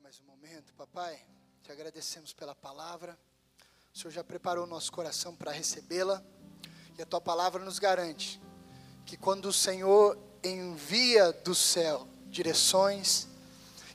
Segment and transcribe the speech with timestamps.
[0.00, 1.18] orar mais um momento, papai.
[1.62, 3.18] Te agradecemos pela palavra.
[3.94, 6.22] O Senhor já preparou nosso coração para recebê-la.
[6.98, 8.40] E a tua palavra nos garante
[9.04, 13.28] que quando o Senhor envia do céu direções,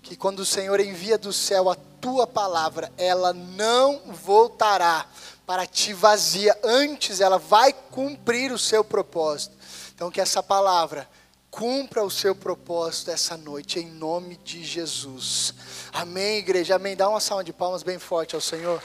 [0.02, 5.10] que quando o Senhor envia do céu a tua palavra, ela não voltará
[5.46, 9.56] para ti vazia, antes ela vai cumprir o seu propósito.
[9.94, 11.10] Então que essa palavra
[11.56, 15.54] cumpra o seu propósito essa noite, em nome de Jesus.
[15.94, 16.98] Amém, igreja, amém.
[16.98, 18.84] Dá uma salva de palmas bem forte ao Senhor.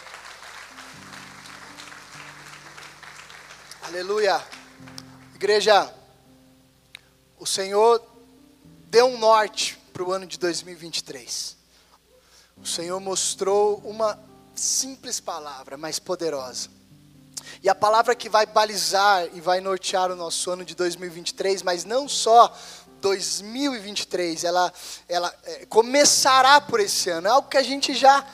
[3.83, 4.41] Aleluia.
[5.35, 5.93] Igreja,
[7.41, 8.01] o Senhor
[8.89, 11.57] deu um norte para o ano de 2023.
[12.57, 14.17] O Senhor mostrou uma
[14.55, 16.71] simples palavra, mas poderosa.
[17.63, 21.85] E a palavra que vai balizar e vai nortear o nosso ano de 2023, mas
[21.85, 22.55] não só
[23.01, 24.73] 2023, ela,
[25.09, 27.27] ela é, começará por esse ano.
[27.27, 28.27] É algo que a gente já,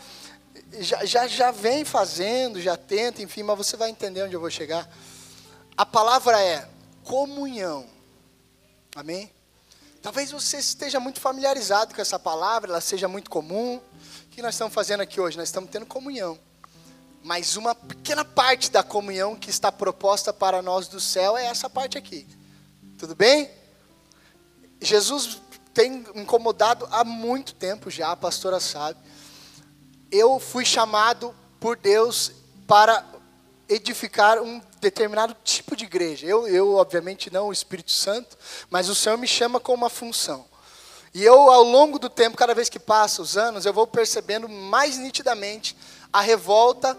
[0.78, 4.50] já, já, já vem fazendo, já tenta, enfim, mas você vai entender onde eu vou
[4.50, 4.88] chegar.
[5.76, 6.68] A palavra é
[7.04, 7.86] comunhão.
[8.94, 9.30] Amém?
[10.02, 13.76] Talvez você esteja muito familiarizado com essa palavra, ela seja muito comum.
[13.76, 15.36] O que nós estamos fazendo aqui hoje?
[15.36, 16.38] Nós estamos tendo comunhão.
[17.26, 21.68] Mas uma pequena parte da comunhão que está proposta para nós do céu é essa
[21.68, 22.24] parte aqui.
[22.96, 23.50] Tudo bem?
[24.80, 25.42] Jesus
[25.74, 29.00] tem incomodado há muito tempo já, a pastora sabe.
[30.08, 32.30] Eu fui chamado por Deus
[32.64, 33.04] para
[33.68, 36.28] edificar um determinado tipo de igreja.
[36.28, 38.38] Eu, eu, obviamente, não o Espírito Santo,
[38.70, 40.46] mas o Senhor me chama com uma função.
[41.12, 44.48] E eu, ao longo do tempo, cada vez que passa os anos, eu vou percebendo
[44.48, 45.76] mais nitidamente
[46.16, 46.96] a revolta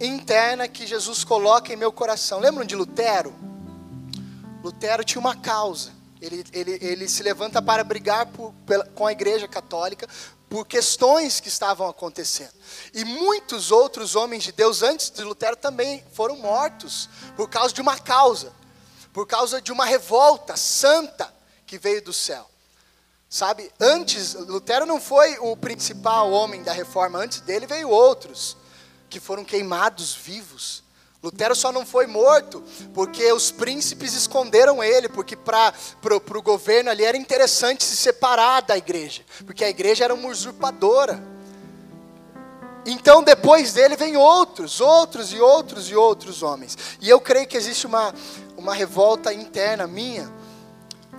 [0.00, 2.40] interna que Jesus coloca em meu coração.
[2.40, 3.34] Lembram de Lutero?
[4.62, 5.92] Lutero tinha uma causa.
[6.18, 10.08] Ele, ele, ele se levanta para brigar por, pela, com a igreja católica
[10.48, 12.54] por questões que estavam acontecendo.
[12.94, 17.82] E muitos outros homens de Deus antes de Lutero também foram mortos por causa de
[17.82, 18.50] uma causa,
[19.12, 21.30] por causa de uma revolta santa
[21.66, 22.48] que veio do céu.
[23.34, 28.56] Sabe, antes, Lutero não foi o principal homem da reforma, antes dele veio outros,
[29.10, 30.84] que foram queimados vivos.
[31.20, 32.62] Lutero só não foi morto
[32.94, 35.74] porque os príncipes esconderam ele, porque para
[36.14, 41.20] o governo ali era interessante se separar da igreja, porque a igreja era uma usurpadora.
[42.86, 46.78] Então depois dele vem outros, outros e outros e outros homens.
[47.00, 48.14] E eu creio que existe uma,
[48.56, 50.32] uma revolta interna minha,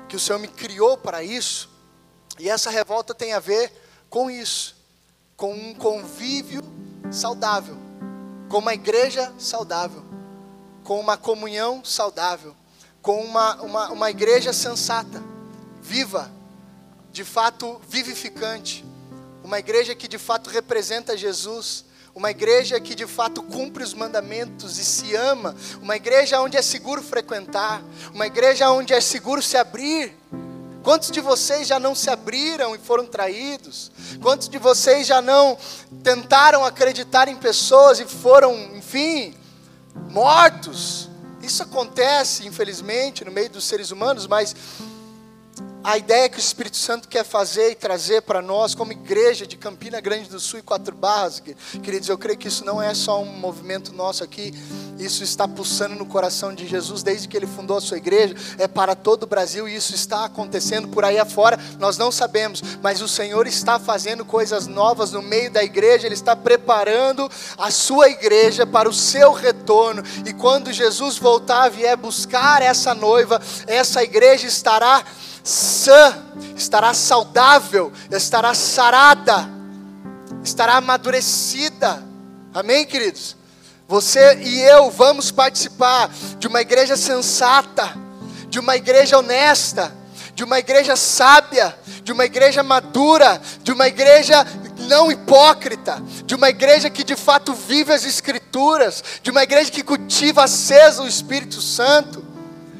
[0.07, 1.74] que o Senhor me criou para isso,
[2.39, 3.71] e essa revolta tem a ver
[4.09, 4.75] com isso,
[5.37, 6.63] com um convívio
[7.11, 7.77] saudável,
[8.49, 10.03] com uma igreja saudável,
[10.83, 12.55] com uma comunhão saudável,
[13.01, 15.21] com uma, uma, uma igreja sensata,
[15.81, 16.31] viva,
[17.11, 18.85] de fato vivificante,
[19.43, 24.77] uma igreja que de fato representa Jesus, uma igreja que de fato cumpre os mandamentos
[24.77, 29.57] e se ama, uma igreja onde é seguro frequentar, uma igreja onde é seguro se
[29.57, 30.17] abrir
[30.85, 33.91] Quantos de vocês já não se abriram e foram traídos?
[34.21, 35.57] Quantos de vocês já não
[36.03, 39.33] tentaram acreditar em pessoas e foram, enfim,
[40.11, 41.09] mortos?
[41.41, 44.55] Isso acontece, infelizmente, no meio dos seres humanos, mas
[45.85, 49.55] a ideia que o Espírito Santo quer fazer e trazer para nós, como igreja de
[49.55, 51.43] Campina Grande do Sul e Quatro Barras,
[51.83, 54.51] queridos, eu creio que isso não é só um movimento nosso aqui,
[54.97, 58.67] isso está pulsando no coração de Jesus desde que ele fundou a sua igreja, é
[58.67, 62.99] para todo o Brasil e isso está acontecendo por aí afora, nós não sabemos, mas
[62.99, 67.29] o Senhor está fazendo coisas novas no meio da igreja, Ele está preparando
[67.59, 73.39] a sua igreja para o seu retorno, e quando Jesus voltar, vier buscar essa noiva,
[73.67, 75.05] essa igreja estará
[75.45, 76.25] sã,
[76.57, 79.47] estará saudável, estará sarada,
[80.43, 82.03] estará amadurecida.
[82.51, 83.37] Amém, queridos?
[83.87, 87.95] Você e eu vamos participar de uma igreja sensata,
[88.49, 89.95] de uma igreja honesta,
[90.33, 94.45] de uma igreja sábia, de uma igreja madura, de uma igreja
[94.89, 99.83] não hipócrita, de uma igreja que de fato vive as Escrituras, de uma igreja que
[99.83, 102.24] cultiva acesa o Espírito Santo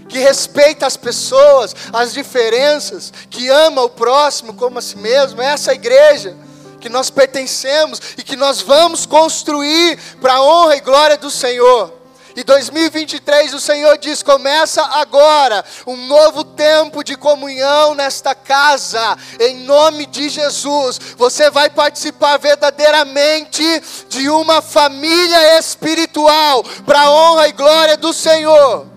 [0.07, 5.42] que respeita as pessoas, as diferenças, que ama o próximo como a si mesmo.
[5.42, 6.36] É essa igreja
[6.80, 12.06] que nós pertencemos e que nós vamos construir para a honra e glória do Senhor.
[12.36, 19.63] E 2023 o Senhor diz: começa agora um novo tempo de comunhão nesta casa, em
[19.63, 21.00] nome de Jesus.
[21.16, 23.63] Você vai participar verdadeiramente
[24.10, 28.95] de uma família espiritual, para a honra e glória do Senhor.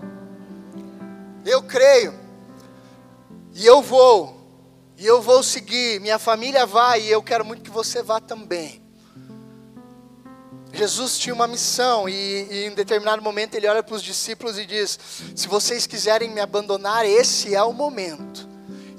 [1.48, 2.14] Eu creio.
[3.54, 4.36] E eu vou.
[4.96, 8.82] E eu vou seguir, minha família vai e eu quero muito que você vá também.
[10.72, 12.12] Jesus tinha uma missão e,
[12.50, 14.98] e, em determinado momento ele olha para os discípulos e diz:
[15.34, 18.48] Se vocês quiserem me abandonar, esse é o momento.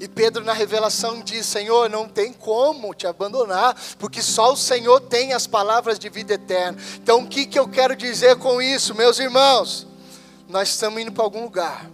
[0.00, 5.00] E Pedro, na revelação, diz: Senhor, não tem como te abandonar, porque só o Senhor
[5.00, 6.78] tem as palavras de vida eterna.
[6.96, 9.86] Então, o que, que eu quero dizer com isso, meus irmãos?
[10.48, 11.88] Nós estamos indo para algum lugar,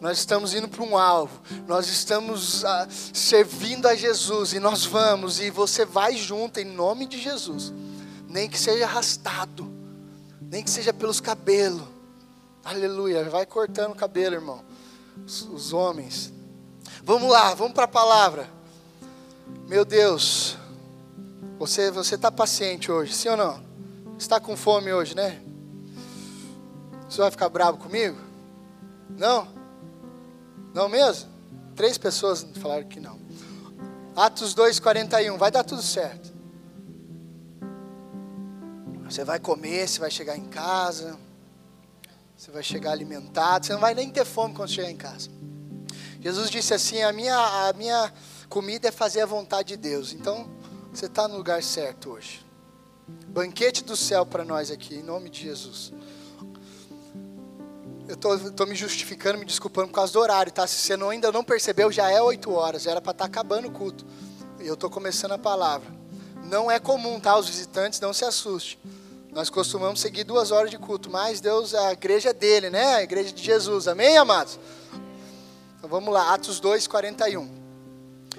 [0.00, 5.40] nós estamos indo para um alvo, nós estamos ah, servindo a Jesus e nós vamos,
[5.40, 7.72] e você vai junto em nome de Jesus
[8.28, 9.66] nem que seja arrastado,
[10.40, 11.82] nem que seja pelos cabelos.
[12.62, 14.62] Aleluia, vai cortando o cabelo, irmão.
[15.24, 16.32] Os, os homens.
[17.02, 18.48] Vamos lá, vamos para a palavra.
[19.66, 20.56] Meu Deus,
[21.58, 23.62] você você está paciente hoje, sim ou não?
[24.18, 25.40] Está com fome hoje, né?
[27.08, 28.18] Você vai ficar bravo comigo?
[29.08, 29.48] Não?
[30.78, 31.28] Não mesmo?
[31.74, 33.18] Três pessoas falaram que não.
[34.14, 36.32] Atos 2,41, vai dar tudo certo.
[39.02, 41.18] Você vai comer, você vai chegar em casa,
[42.36, 45.28] você vai chegar alimentado, você não vai nem ter fome quando chegar em casa.
[46.20, 48.12] Jesus disse assim: a minha, a minha
[48.48, 50.12] comida é fazer a vontade de Deus.
[50.12, 50.48] Então,
[50.92, 52.46] você está no lugar certo hoje.
[53.26, 55.92] Banquete do céu para nós aqui, em nome de Jesus.
[58.08, 60.66] Eu estou me justificando, me desculpando por causa do horário, tá?
[60.66, 63.68] Se você não, ainda não percebeu, já é 8 horas, era para estar tá acabando
[63.68, 64.06] o culto.
[64.58, 65.86] E eu estou começando a palavra.
[66.44, 67.36] Não é comum, tá?
[67.36, 68.78] Os visitantes não se assustem.
[69.30, 72.94] Nós costumamos seguir duas horas de culto, mas Deus, a igreja é dele, né?
[72.94, 73.86] A igreja de Jesus.
[73.86, 74.58] Amém, amados?
[75.76, 77.46] Então vamos lá, Atos 2, 41.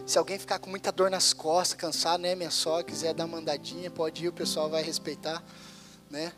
[0.08, 3.38] Se alguém ficar com muita dor nas costas, cansado, né, minha sogra, quiser dar uma
[3.38, 5.44] andadinha, pode ir, o pessoal vai respeitar,
[6.10, 6.34] né?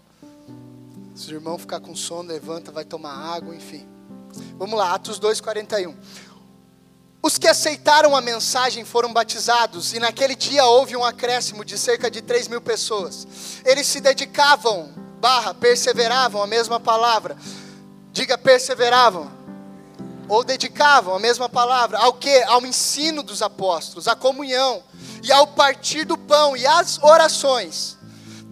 [1.22, 3.88] Se o irmão ficar com sono, levanta, vai tomar água, enfim.
[4.58, 5.96] Vamos lá, Atos 2, 41.
[7.22, 12.10] Os que aceitaram a mensagem foram batizados, e naquele dia houve um acréscimo de cerca
[12.10, 13.28] de 3 mil pessoas.
[13.64, 17.38] Eles se dedicavam, barra, perseveravam, a mesma palavra.
[18.12, 19.32] Diga perseveravam.
[20.28, 22.00] Ou dedicavam, a mesma palavra.
[22.00, 22.42] Ao que?
[22.46, 24.82] Ao ensino dos apóstolos, à comunhão,
[25.22, 28.01] e ao partir do pão, e às orações.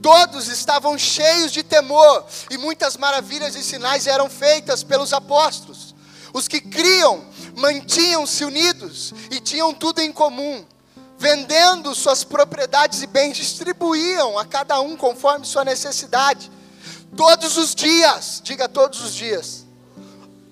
[0.02, 5.96] Todos estavam cheios de temor, e muitas maravilhas e sinais eram feitas pelos apóstolos.
[6.34, 7.26] Os que criam
[7.56, 10.66] mantinham-se unidos e tinham tudo em comum.
[11.18, 16.50] Vendendo suas propriedades e bens, distribuíam a cada um conforme sua necessidade.
[17.18, 19.66] Todos os dias, diga todos os dias,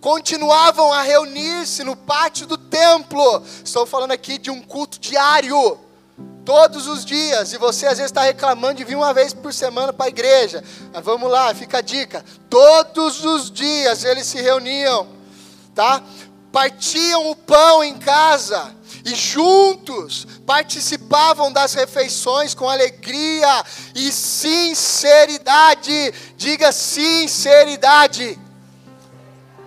[0.01, 3.43] continuavam a reunir-se no pátio do templo.
[3.63, 5.79] Estou falando aqui de um culto diário,
[6.47, 7.51] todos os dias.
[7.51, 10.63] E você às vezes está reclamando de vir uma vez por semana para a igreja.
[10.93, 12.23] Mas vamos lá, fica a dica.
[12.49, 15.05] Todos os dias eles se reuniam,
[15.75, 16.01] tá?
[16.53, 18.73] partiam o pão em casa
[19.05, 25.91] e juntos participavam das refeições com alegria e sinceridade.
[26.37, 28.39] Diga sinceridade.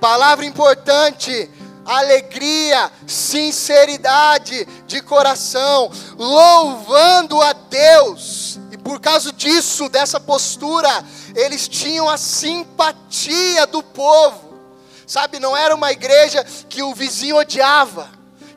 [0.00, 1.50] Palavra importante.
[1.84, 8.58] Alegria, sinceridade de coração, louvando a Deus.
[8.70, 10.88] E por causa disso, dessa postura,
[11.34, 14.50] eles tinham a simpatia do povo
[15.10, 18.08] Sabe, não era uma igreja que o vizinho odiava,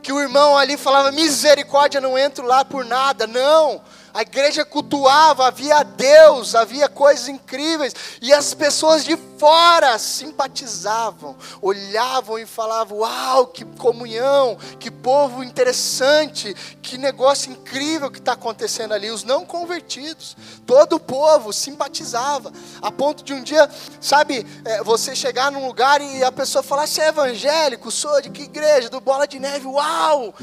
[0.04, 3.26] que o irmão ali falava misericórdia, não entro lá por nada.
[3.26, 3.82] Não,
[4.14, 12.38] a igreja cultuava, havia Deus, havia coisas incríveis, e as pessoas de fora simpatizavam, olhavam
[12.38, 19.10] e falavam: Uau, que comunhão, que povo interessante, que negócio incrível que está acontecendo ali.
[19.10, 23.68] Os não convertidos, todo o povo simpatizava, a ponto de um dia,
[24.00, 27.90] sabe, é, você chegar num lugar e a pessoa falar: Você é evangélico?
[27.90, 28.90] Sou de que igreja?
[28.90, 30.36] Do Bola de Neve, uau!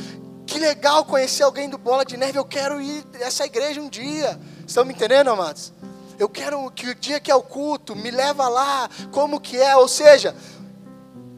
[0.50, 2.36] Que legal conhecer alguém do Bola de Neve.
[2.36, 4.36] Eu quero ir essa igreja um dia.
[4.66, 5.72] Estão me entendendo, amados?
[6.18, 9.76] Eu quero que o dia que é o culto me leva lá, como que é.
[9.76, 10.34] Ou seja,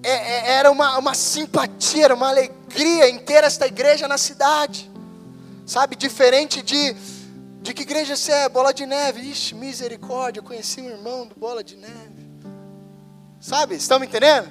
[0.02, 4.90] é, é, era uma, uma simpatia, era uma alegria em ter esta igreja na cidade.
[5.66, 6.96] Sabe, diferente de,
[7.60, 8.48] de que igreja você é?
[8.48, 9.20] Bola de Neve.
[9.20, 12.30] Ixi, misericórdia, eu conheci um irmão do Bola de Neve.
[13.38, 14.50] Sabe, estão me entendendo?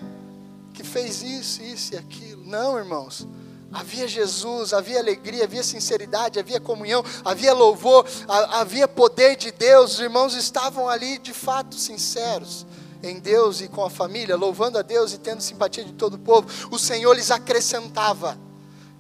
[0.72, 2.46] Que fez isso, isso e aquilo.
[2.46, 3.28] Não, irmãos.
[3.74, 9.94] Havia Jesus, havia alegria, havia sinceridade, havia comunhão, havia louvor, havia poder de Deus.
[9.94, 12.66] Os irmãos estavam ali de fato sinceros
[13.02, 16.20] em Deus e com a família, louvando a Deus e tendo simpatia de todo o
[16.20, 16.48] povo.
[16.70, 18.38] O Senhor lhes acrescentava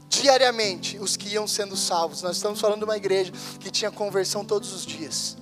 [0.10, 2.22] diariamente os que iam sendo salvos.
[2.22, 5.38] Nós estamos falando de uma igreja que tinha conversão todos os dias.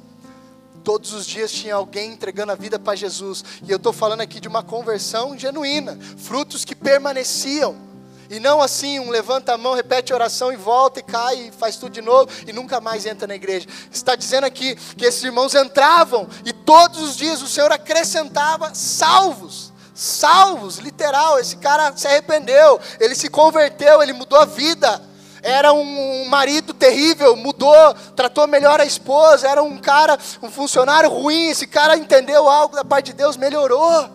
[0.84, 3.44] Todos os dias tinha alguém entregando a vida para Jesus.
[3.64, 7.89] E eu estou falando aqui de uma conversão genuína, frutos que permaneciam
[8.30, 11.52] E não assim, um levanta a mão, repete a oração e volta e cai e
[11.52, 13.68] faz tudo de novo e nunca mais entra na igreja.
[13.92, 19.74] Está dizendo aqui que esses irmãos entravam e todos os dias o Senhor acrescentava salvos.
[19.96, 21.40] Salvos, literal.
[21.40, 25.02] Esse cara se arrependeu, ele se converteu, ele mudou a vida.
[25.42, 29.48] Era um marido terrível, mudou, tratou melhor a esposa.
[29.48, 31.50] Era um cara, um funcionário ruim.
[31.50, 34.08] Esse cara entendeu algo da parte de Deus, melhorou.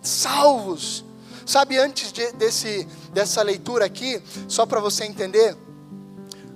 [0.00, 1.04] Salvos.
[1.44, 5.56] Sabe, antes de, desse dessa leitura aqui, só para você entender,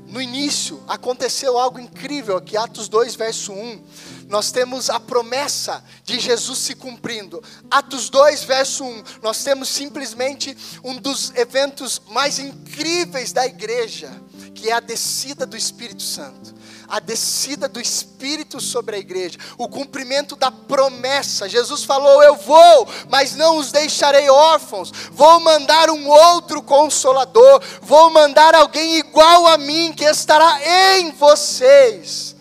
[0.06, 3.82] no início aconteceu algo incrível aqui, Atos 2, verso 1.
[4.28, 7.42] Nós temos a promessa de Jesus se cumprindo.
[7.70, 9.04] Atos 2, verso 1.
[9.22, 14.10] Nós temos simplesmente um dos eventos mais incríveis da igreja,
[14.54, 16.59] que é a descida do Espírito Santo
[16.90, 21.48] a descida do Espírito sobre a igreja, o cumprimento da promessa.
[21.48, 24.92] Jesus falou: Eu vou, mas não os deixarei órfãos.
[25.12, 27.62] Vou mandar um outro consolador.
[27.80, 30.58] Vou mandar alguém igual a mim que estará
[30.98, 32.34] em vocês.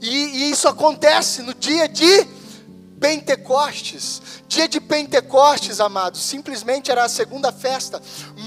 [0.00, 2.26] E, e isso acontece no dia de
[3.00, 4.21] Pentecostes.
[4.52, 8.02] Dia de Pentecostes, amados, simplesmente era a segunda festa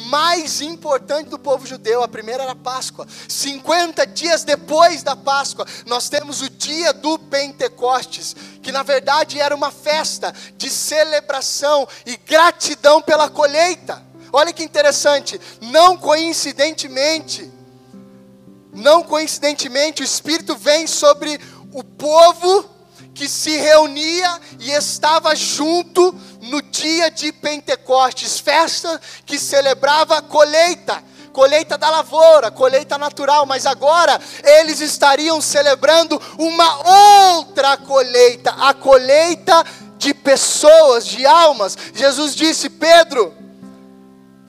[0.06, 2.04] mais importante do povo judeu.
[2.04, 3.08] A primeira era a Páscoa.
[3.28, 9.56] 50 dias depois da Páscoa, nós temos o dia do Pentecostes, que na verdade era
[9.56, 14.06] uma festa de celebração e gratidão pela colheita.
[14.32, 17.52] Olha que interessante, não coincidentemente,
[18.72, 21.42] não coincidentemente, o Espírito vem sobre
[21.74, 22.75] o povo
[23.16, 31.02] que se reunia e estava junto no dia de Pentecostes, festa que celebrava a colheita,
[31.32, 39.66] colheita da lavoura, colheita natural, mas agora eles estariam celebrando uma outra colheita, a colheita
[39.98, 41.78] de pessoas, de almas.
[41.94, 43.34] Jesus disse: Pedro,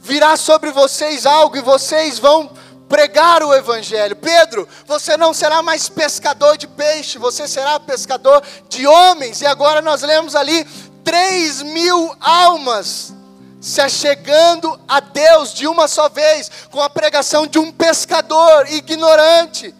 [0.01, 2.51] virá sobre vocês algo e vocês vão
[2.89, 4.17] pregar o Evangelho.
[4.17, 9.41] Pedro, você não será mais pescador de peixe, você será pescador de homens.
[9.41, 10.65] E agora nós lemos ali
[11.05, 13.15] três mil almas
[13.61, 19.75] se achegando a Deus de uma só vez, com a pregação de um pescador ignorante,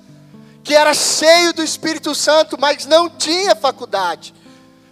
[0.65, 4.35] que era cheio do Espírito Santo, mas não tinha faculdade.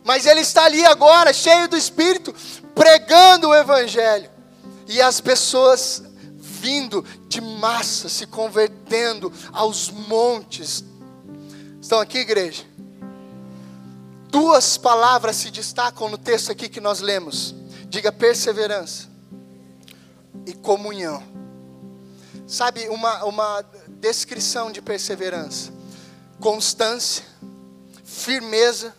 [0.04, 2.33] Mas ele está ali agora, cheio do Espírito,
[2.75, 4.30] pregando o Evangelho.
[4.87, 6.02] E as pessoas
[6.64, 10.83] vindo de massa, se convertendo aos montes.
[11.78, 12.64] Estão aqui, igreja?
[14.30, 17.54] Duas palavras se destacam no texto aqui que nós lemos.
[17.90, 19.11] Diga perseverança
[20.47, 21.23] e comunhão.
[22.47, 23.62] Sabe, uma, uma
[24.00, 25.71] descrição de perseverança:
[26.40, 27.25] constância,
[28.02, 28.97] firmeza,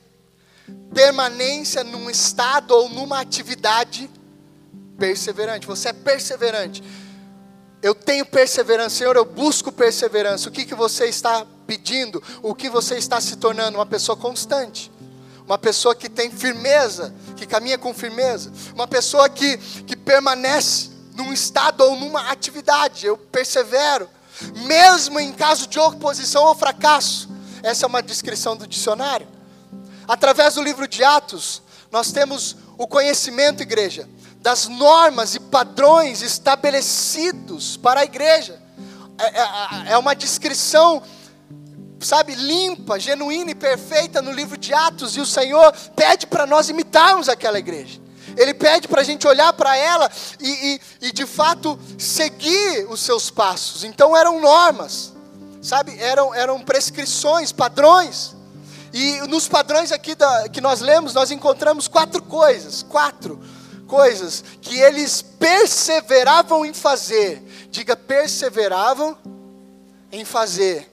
[0.94, 4.08] permanência num estado ou numa atividade
[5.00, 5.66] perseverante.
[5.66, 6.84] Você é perseverante.
[7.86, 10.50] Eu tenho perseverança, Senhor, eu busco perseverança.
[10.50, 12.24] O que, que você está pedindo?
[12.42, 13.78] O que você está se tornando?
[13.78, 14.92] Uma pessoa constante.
[15.46, 18.52] Uma pessoa que tem firmeza, que caminha com firmeza.
[18.74, 23.06] Uma pessoa que, que permanece num estado ou numa atividade.
[23.06, 24.10] Eu persevero.
[24.66, 27.30] Mesmo em caso de oposição ou fracasso.
[27.62, 29.28] Essa é uma descrição do dicionário.
[30.08, 31.62] Através do livro de Atos,
[31.92, 34.10] nós temos o conhecimento, igreja,
[34.46, 38.62] das normas e padrões estabelecidos para a igreja.
[39.18, 41.02] É, é, é, uma descrição,
[42.00, 46.70] sabe, limpa, genuína e perfeita no livro de Atos, e o Senhor pede para nós
[46.70, 48.00] imitarmos aquela igreja.
[48.38, 53.00] Ele pede para a gente olhar para ela e, e, e, de fato, seguir os
[53.00, 53.84] seus passos.
[53.84, 55.12] Então eram normas,
[55.60, 58.36] sabe, eram, eram prescrições, padrões.
[58.94, 63.42] E nos padrões aqui da, que nós lemos, nós encontramos quatro coisas, quatro
[63.96, 67.42] coisas que eles perseveravam em fazer.
[67.72, 69.18] Diga, perseveravam
[70.12, 70.92] em fazer.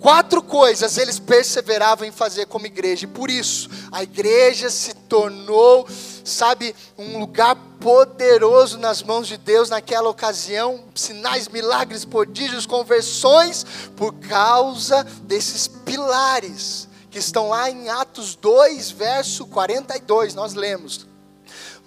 [0.00, 5.86] Quatro coisas eles perseveravam em fazer como igreja, e por isso a igreja se tornou,
[6.24, 14.14] sabe, um lugar poderoso nas mãos de Deus naquela ocasião sinais, milagres, prodígios, conversões, por
[14.14, 21.07] causa desses pilares que estão lá em Atos 2, verso 42, nós lemos.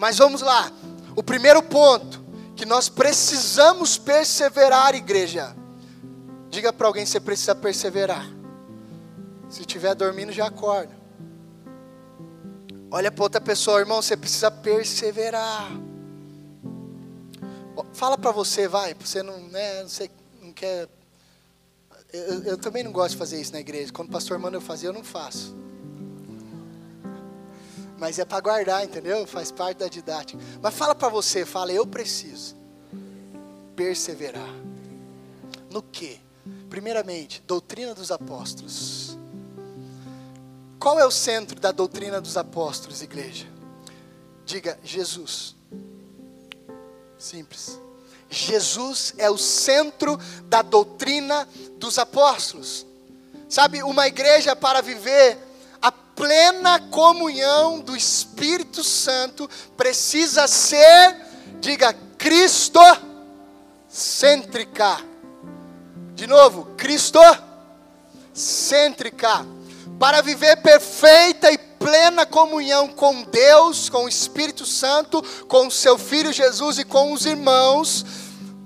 [0.01, 0.71] Mas vamos lá.
[1.15, 5.55] O primeiro ponto que nós precisamos perseverar, igreja.
[6.49, 8.27] Diga para alguém você precisa perseverar.
[9.47, 10.91] Se estiver dormindo, já acorda.
[12.89, 15.69] Olha para outra pessoa, irmão, você precisa perseverar.
[17.93, 20.09] Fala para você, vai, você não, né, você
[20.41, 20.89] não quer.
[22.11, 23.93] Eu, eu também não gosto de fazer isso na igreja.
[23.93, 25.55] Quando o pastor manda eu fazer, eu não faço.
[28.01, 29.27] Mas é para guardar, entendeu?
[29.27, 30.43] Faz parte da didática.
[30.59, 32.55] Mas fala para você, fala, eu preciso
[33.75, 34.49] perseverar.
[35.69, 36.19] No que?
[36.67, 39.15] Primeiramente, doutrina dos apóstolos.
[40.79, 43.45] Qual é o centro da doutrina dos apóstolos, igreja?
[44.47, 45.55] Diga Jesus.
[47.19, 47.79] Simples.
[48.31, 52.83] Jesus é o centro da doutrina dos apóstolos.
[53.47, 55.50] Sabe, uma igreja para viver
[56.15, 61.15] plena comunhão do Espírito Santo precisa ser,
[61.59, 62.79] diga, Cristo
[63.87, 64.99] cêntrica.
[66.13, 67.19] De novo, Cristo
[68.33, 69.45] cêntrica.
[69.99, 76.31] Para viver perfeita e plena comunhão com Deus, com o Espírito Santo, com seu Filho
[76.31, 78.05] Jesus e com os irmãos,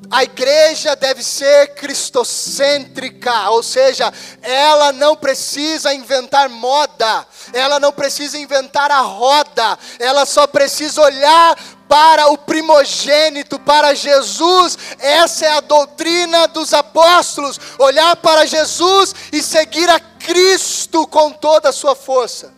[0.09, 8.37] a igreja deve ser cristocêntrica, ou seja, ela não precisa inventar moda, ela não precisa
[8.37, 11.57] inventar a roda, ela só precisa olhar
[11.87, 14.77] para o primogênito, para Jesus.
[14.99, 21.69] Essa é a doutrina dos apóstolos: olhar para Jesus e seguir a Cristo com toda
[21.69, 22.53] a sua força,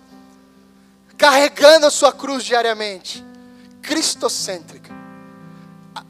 [1.18, 3.24] carregando a sua cruz diariamente.
[3.82, 4.97] Cristocêntrica.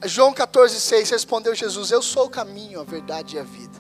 [0.05, 3.79] João 14,6 respondeu Jesus: Eu sou o caminho, a verdade e a vida.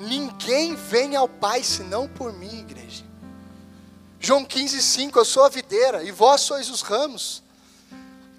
[0.00, 3.04] Ninguém vem ao Pai senão por mim, igreja.
[4.20, 7.42] João 15,5: Eu sou a videira e vós sois os ramos.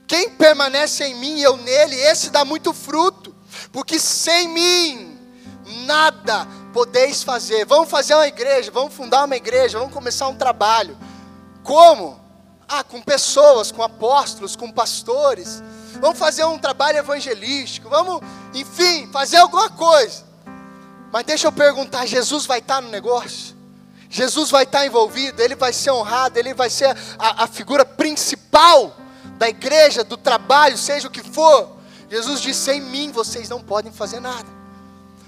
[0.08, 3.36] Quem permanece em mim e eu nele, esse dá muito fruto,
[3.72, 5.18] porque sem mim
[5.86, 7.66] nada podeis fazer.
[7.66, 10.98] Vamos fazer uma igreja, vamos fundar uma igreja, vamos começar um trabalho.
[11.64, 12.20] Como?
[12.68, 15.62] Ah, com pessoas, com apóstolos, com pastores
[16.00, 18.22] vamos fazer um trabalho evangelístico, vamos,
[18.54, 20.24] enfim, fazer alguma coisa.
[21.12, 23.56] Mas deixa eu perguntar: Jesus vai estar no negócio?
[24.10, 28.96] Jesus vai estar envolvido, ele vai ser honrado, ele vai ser a, a figura principal
[29.38, 31.78] da igreja, do trabalho, seja o que for.
[32.10, 34.60] Jesus disse: sem mim vocês não podem fazer nada.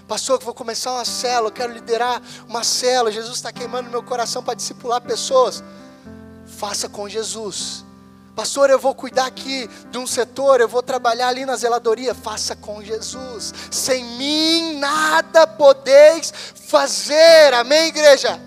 [0.07, 3.11] Pastor, que vou começar uma célula, eu quero liderar uma célula.
[3.11, 5.63] Jesus está queimando meu coração para discipular pessoas.
[6.45, 7.85] Faça com Jesus.
[8.35, 12.15] Pastor, eu vou cuidar aqui de um setor, eu vou trabalhar ali na zeladoria.
[12.15, 13.53] Faça com Jesus.
[13.69, 17.53] Sem mim nada podeis fazer.
[17.53, 18.39] Amém, igreja?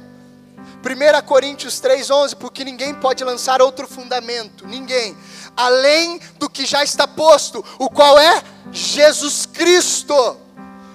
[0.84, 5.16] 1 Coríntios 3,11, porque ninguém pode lançar outro fundamento, ninguém,
[5.56, 10.36] além do que já está posto, o qual é Jesus Cristo.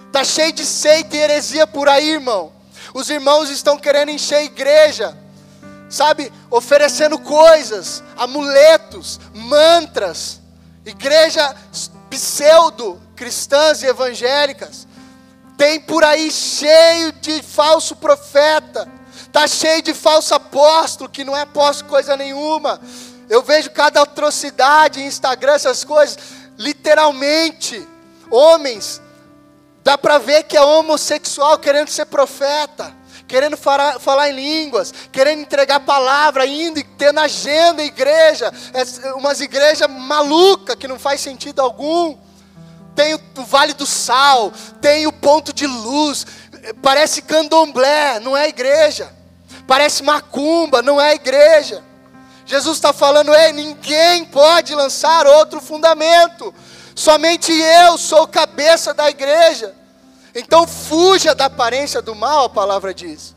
[0.07, 2.53] Está cheio de seita e heresia por aí, irmão.
[2.93, 5.17] Os irmãos estão querendo encher a igreja
[5.89, 10.39] sabe, oferecendo coisas, amuletos, mantras,
[10.85, 11.55] igreja
[12.09, 14.87] pseudo cristãs e evangélicas.
[15.57, 18.87] Tem por aí cheio de falso profeta,
[19.31, 22.79] tá cheio de falso apóstolo que não é apóstolo coisa nenhuma.
[23.29, 26.17] Eu vejo cada atrocidade em Instagram essas coisas,
[26.57, 27.85] literalmente,
[28.31, 29.01] homens
[29.83, 32.95] dá para ver que é homossexual querendo ser profeta
[33.29, 39.39] querendo falar, falar em línguas, querendo entregar palavra, indo e tendo agenda, igreja, é, umas
[39.39, 42.17] igrejas malucas que não faz sentido algum.
[42.95, 46.25] Tem o, Vale do Sal, tem o Ponto de Luz,
[46.81, 49.13] parece candomblé, não é igreja.
[49.67, 51.83] Parece macumba, não é igreja.
[52.47, 56.51] Jesus está falando, ei, ninguém pode lançar outro fundamento.
[56.95, 59.75] Somente eu sou cabeça da igreja.
[60.39, 63.35] Então fuja da aparência do mal, a palavra diz.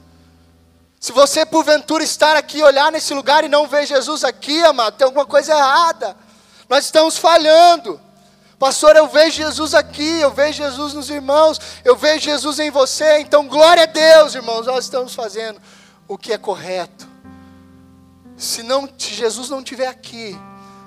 [1.01, 5.05] Se você porventura estar aqui, olhar nesse lugar e não ver Jesus aqui, amado, tem
[5.05, 6.17] alguma coisa errada.
[6.69, 8.01] Nós estamos falhando.
[8.57, 13.19] Pastor, eu vejo Jesus aqui, eu vejo Jesus nos irmãos, eu vejo Jesus em você.
[13.19, 15.61] Então, glória a Deus, irmãos, nós estamos fazendo
[16.07, 17.09] o que é correto.
[18.37, 20.39] Se, não, se Jesus não estiver aqui,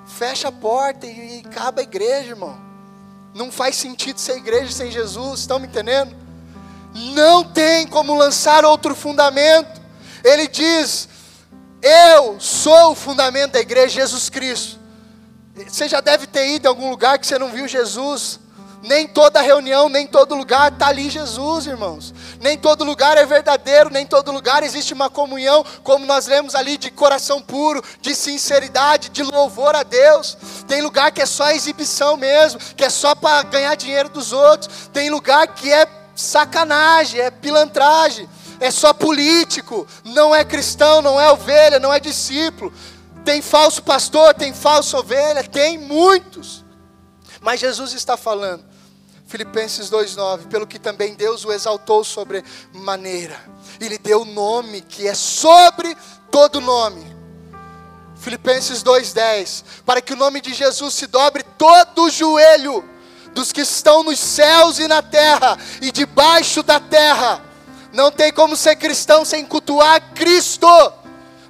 [0.06, 2.65] fecha a porta e, e acaba a igreja, irmão.
[3.36, 6.16] Não faz sentido ser igreja sem Jesus, estão me entendendo?
[6.94, 9.78] Não tem como lançar outro fundamento.
[10.24, 11.06] Ele diz:
[11.82, 14.78] Eu sou o fundamento da igreja, Jesus Cristo.
[15.68, 18.40] Você já deve ter ido em algum lugar que você não viu Jesus.
[18.82, 22.14] Nem toda reunião, nem todo lugar está ali Jesus, irmãos.
[22.40, 26.76] Nem todo lugar é verdadeiro, nem todo lugar existe uma comunhão, como nós lemos ali,
[26.76, 30.36] de coração puro, de sinceridade, de louvor a Deus.
[30.66, 34.90] Tem lugar que é só exibição mesmo, que é só para ganhar dinheiro dos outros.
[34.92, 38.28] Tem lugar que é sacanagem, é pilantragem,
[38.60, 42.72] é só político, não é cristão, não é ovelha, não é discípulo.
[43.24, 46.64] Tem falso pastor, tem falsa ovelha, tem muitos.
[47.40, 48.75] Mas Jesus está falando
[49.26, 53.38] Filipenses 2,9: Pelo que também Deus o exaltou sobre maneira,
[53.80, 55.96] e lhe deu o nome que é sobre
[56.30, 57.04] todo nome.
[58.16, 62.84] Filipenses 2,10: Para que o nome de Jesus se dobre todo o joelho
[63.34, 67.42] dos que estão nos céus e na terra e debaixo da terra.
[67.92, 70.68] Não tem como ser cristão sem cultuar Cristo.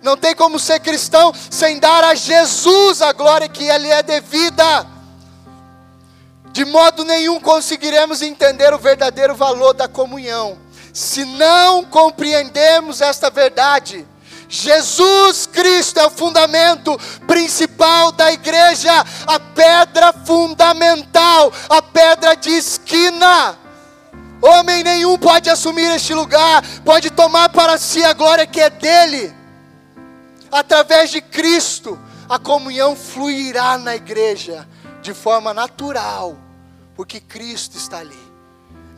[0.02, 4.95] Não tem como ser cristão sem dar a Jesus a glória que Ele é devida.
[6.56, 10.56] De modo nenhum conseguiremos entender o verdadeiro valor da comunhão,
[10.90, 14.06] se não compreendemos esta verdade.
[14.48, 18.90] Jesus Cristo é o fundamento principal da igreja,
[19.26, 23.58] a pedra fundamental, a pedra de esquina.
[24.40, 29.30] Homem nenhum pode assumir este lugar, pode tomar para si a glória que é dele.
[30.50, 34.66] Através de Cristo, a comunhão fluirá na igreja
[35.02, 36.45] de forma natural,
[36.96, 38.36] porque Cristo está ali.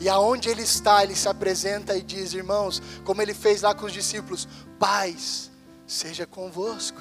[0.00, 3.86] E aonde ele está, ele se apresenta e diz: Irmãos, como ele fez lá com
[3.86, 4.46] os discípulos,
[4.78, 5.50] paz
[5.86, 7.00] seja convosco.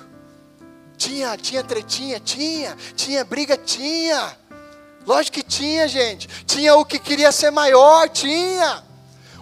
[0.97, 4.35] Tinha, tinha tretinha, tinha, tinha briga, tinha.
[5.05, 6.27] Lógico que tinha, gente.
[6.45, 8.83] Tinha o que queria ser maior, tinha.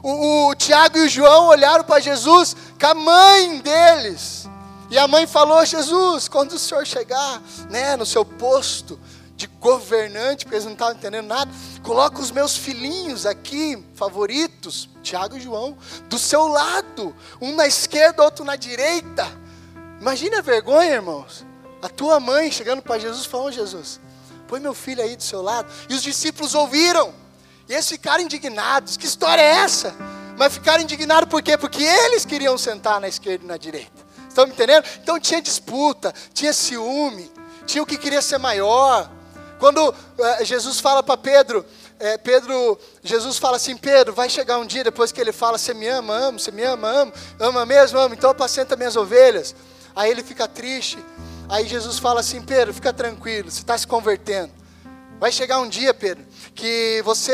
[0.03, 4.49] O, o Tiago e o João olharam para Jesus com a mãe deles.
[4.91, 8.99] E a mãe falou: Jesus, quando o senhor chegar né, no seu posto
[9.35, 11.51] de governante, porque eles não estavam entendendo nada,
[11.83, 15.77] coloca os meus filhinhos aqui, favoritos, Tiago e João,
[16.09, 19.27] do seu lado, um na esquerda, outro na direita.
[19.99, 21.45] Imagina a vergonha, irmãos.
[21.81, 23.99] A tua mãe chegando para Jesus falando: Jesus,
[24.47, 25.71] põe meu filho aí do seu lado.
[25.89, 27.13] E os discípulos ouviram.
[27.67, 28.97] E eles ficaram indignados.
[28.97, 29.95] Que história é essa?
[30.37, 31.57] Mas ficaram indignados por quê?
[31.57, 34.05] Porque eles queriam sentar na esquerda e na direita.
[34.27, 34.85] Estão me entendendo?
[35.01, 37.31] Então tinha disputa, tinha ciúme,
[37.65, 39.09] tinha o que queria ser maior.
[39.65, 41.65] Quando eh, Jesus fala para Pedro,
[41.99, 45.73] eh, Pedro, Jesus fala assim, Pedro, vai chegar um dia depois que ele fala, você
[45.73, 49.55] me ama, amo, você me ama, amo, ama mesmo, amo, então apacenta minhas ovelhas.
[49.95, 50.97] Aí ele fica triste,
[51.47, 54.51] Aí Jesus fala assim: Pedro, fica tranquilo, você está se convertendo.
[55.19, 57.31] Vai chegar um dia, Pedro, que você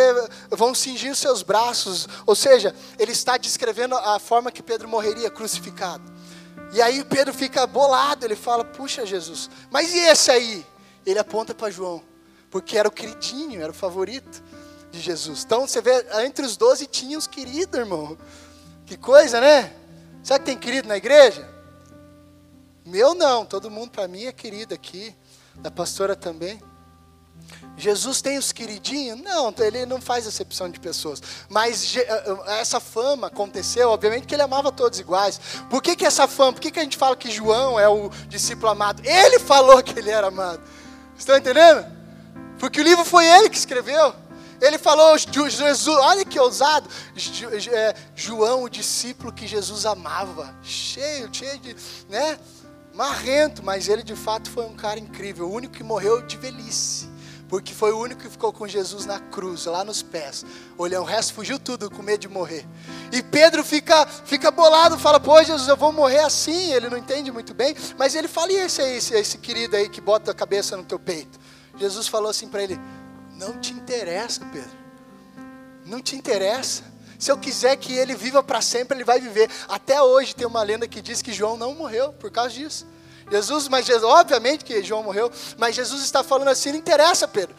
[0.50, 2.08] vão cingir os seus braços.
[2.26, 6.04] Ou seja, ele está descrevendo a forma que Pedro morreria crucificado.
[6.74, 10.66] E aí Pedro fica bolado, ele fala: Puxa, Jesus, mas e esse aí?
[11.06, 12.04] Ele aponta para João,
[12.52, 14.44] porque era o queridinho, era o favorito
[14.92, 15.44] de Jesus.
[15.44, 18.18] Então você vê, entre os doze tinha os queridos, irmão.
[18.86, 19.74] Que coisa, né?
[20.22, 21.50] Será que tem querido na igreja?
[22.86, 25.16] Meu não, todo mundo para mim é querido aqui,
[25.56, 26.62] da pastora também.
[27.78, 29.20] Jesus tem os queridinhos?
[29.22, 31.22] Não, ele não faz acepção de pessoas.
[31.48, 35.40] Mas eh, eh, essa fama aconteceu, obviamente que ele amava todos iguais.
[35.70, 36.54] Por que, que essa fama?
[36.54, 39.02] Por que, que a gente fala que João é o discípulo amado?
[39.06, 40.62] Ele falou que ele era amado.
[41.18, 42.01] Estão entendendo?
[42.62, 44.14] Porque o livro foi ele que escreveu.
[44.62, 46.88] Ele falou, Jesus, olha que ousado.
[47.18, 50.56] Eh, João, o discípulo que Jesus amava.
[50.62, 51.76] Cheio, cheio de.
[52.08, 52.38] Né?
[52.94, 57.10] marrento, mas ele de fato foi um cara incrível, o único que morreu de velhice,
[57.48, 60.46] porque foi o único que ficou com Jesus na cruz, lá nos pés.
[60.78, 62.66] Olha, o resto fugiu tudo com medo de morrer.
[63.12, 66.74] E Pedro fica, fica bolado, fala: Pô, Jesus, eu vou morrer assim.
[66.74, 70.00] Ele não entende muito bem, mas ele fala: E esse, esse, esse querido aí que
[70.00, 71.41] bota a cabeça no teu peito?
[71.82, 72.80] Jesus falou assim para ele:
[73.36, 74.72] Não te interessa, Pedro,
[75.86, 76.84] não te interessa.
[77.18, 79.50] Se eu quiser que ele viva para sempre, ele vai viver.
[79.68, 82.88] Até hoje tem uma lenda que diz que João não morreu por causa disso.
[83.30, 87.56] Jesus, mas Jesus, obviamente que João morreu, mas Jesus está falando assim: não interessa, Pedro,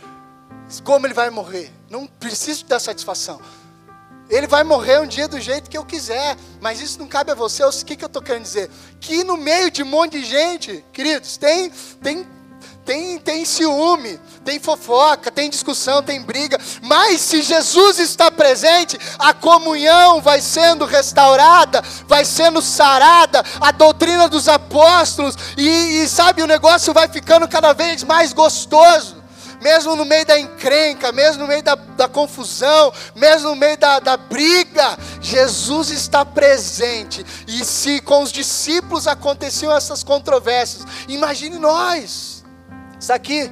[0.85, 1.72] como ele vai morrer.
[1.90, 3.40] Não preciso te dar satisfação.
[4.28, 7.35] Ele vai morrer um dia do jeito que eu quiser, mas isso não cabe a
[7.35, 7.64] você.
[7.64, 8.70] O que, que eu estou querendo dizer?
[9.00, 11.70] Que no meio de um monte de gente, queridos, tem,
[12.02, 12.26] tem
[12.85, 19.33] tem, tem ciúme, tem fofoca, tem discussão, tem briga, mas se Jesus está presente, a
[19.33, 26.47] comunhão vai sendo restaurada, vai sendo sarada, a doutrina dos apóstolos, e, e sabe, o
[26.47, 29.23] negócio vai ficando cada vez mais gostoso
[29.62, 34.01] mesmo no meio da encrenca, mesmo no meio da, da confusão, mesmo no meio da,
[34.01, 37.25] da, briga, Jesus está presente.
[37.47, 42.32] E se com os discípulos aconteciam essas controvérsias, imagine nós.
[43.03, 43.51] Está aqui.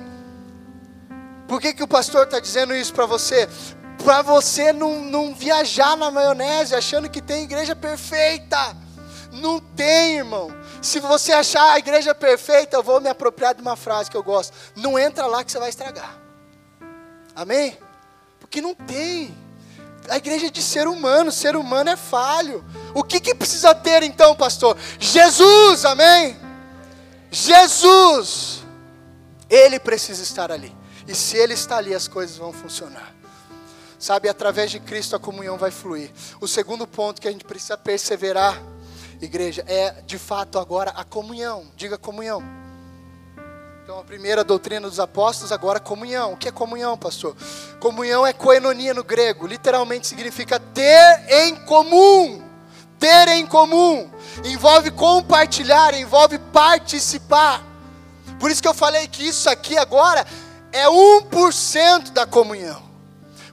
[1.49, 3.49] Por que, que o pastor está dizendo isso para você?
[4.05, 8.77] Para você não, não viajar na maionese achando que tem igreja perfeita.
[9.33, 10.57] Não tem, irmão.
[10.81, 14.23] Se você achar a igreja perfeita, eu vou me apropriar de uma frase que eu
[14.23, 14.57] gosto.
[14.77, 16.17] Não entra lá que você vai estragar.
[17.35, 17.77] Amém?
[18.39, 19.37] Porque não tem.
[20.09, 22.65] A igreja é de ser humano, ser humano é falho.
[22.95, 24.77] O que, que precisa ter então, pastor?
[25.01, 26.39] Jesus, amém?
[27.33, 28.60] Jesus.
[29.51, 30.75] Ele precisa estar ali.
[31.09, 33.13] E se Ele está ali, as coisas vão funcionar.
[33.99, 36.11] Sabe, através de Cristo a comunhão vai fluir.
[36.41, 38.63] O segundo ponto que a gente precisa perseverar,
[39.21, 41.67] igreja, é de fato agora a comunhão.
[41.77, 42.43] Diga comunhão.
[43.83, 46.33] Então, a primeira doutrina dos apóstolos, agora comunhão.
[46.33, 47.37] O que é comunhão, pastor?
[47.81, 52.41] Comunhão é koinonia no grego, literalmente significa ter em comum.
[53.01, 54.09] Ter em comum.
[54.45, 57.70] Envolve compartilhar, envolve participar.
[58.41, 60.27] Por isso que eu falei que isso aqui agora
[60.73, 62.83] é 1% da comunhão.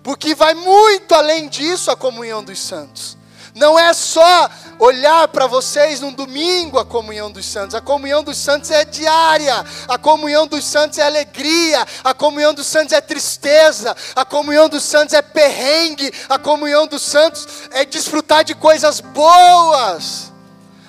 [0.02, 3.18] Porque vai muito além disso a comunhão dos santos.
[3.54, 7.76] Não é só olhar para vocês num domingo a comunhão dos santos.
[7.76, 9.66] A comunhão dos santos é diária.
[9.88, 11.86] A comunhão dos santos é alegria.
[12.04, 13.98] A comunhão dos santos é tristeza.
[14.16, 16.14] A comunhão dos santos é perrengue.
[16.30, 20.32] A comunhão dos santos é desfrutar de coisas boas.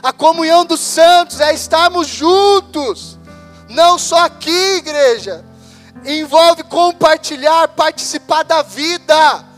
[0.01, 3.18] A comunhão dos santos é estarmos juntos.
[3.69, 5.45] Não só aqui, igreja.
[6.05, 9.49] Envolve compartilhar, participar da vida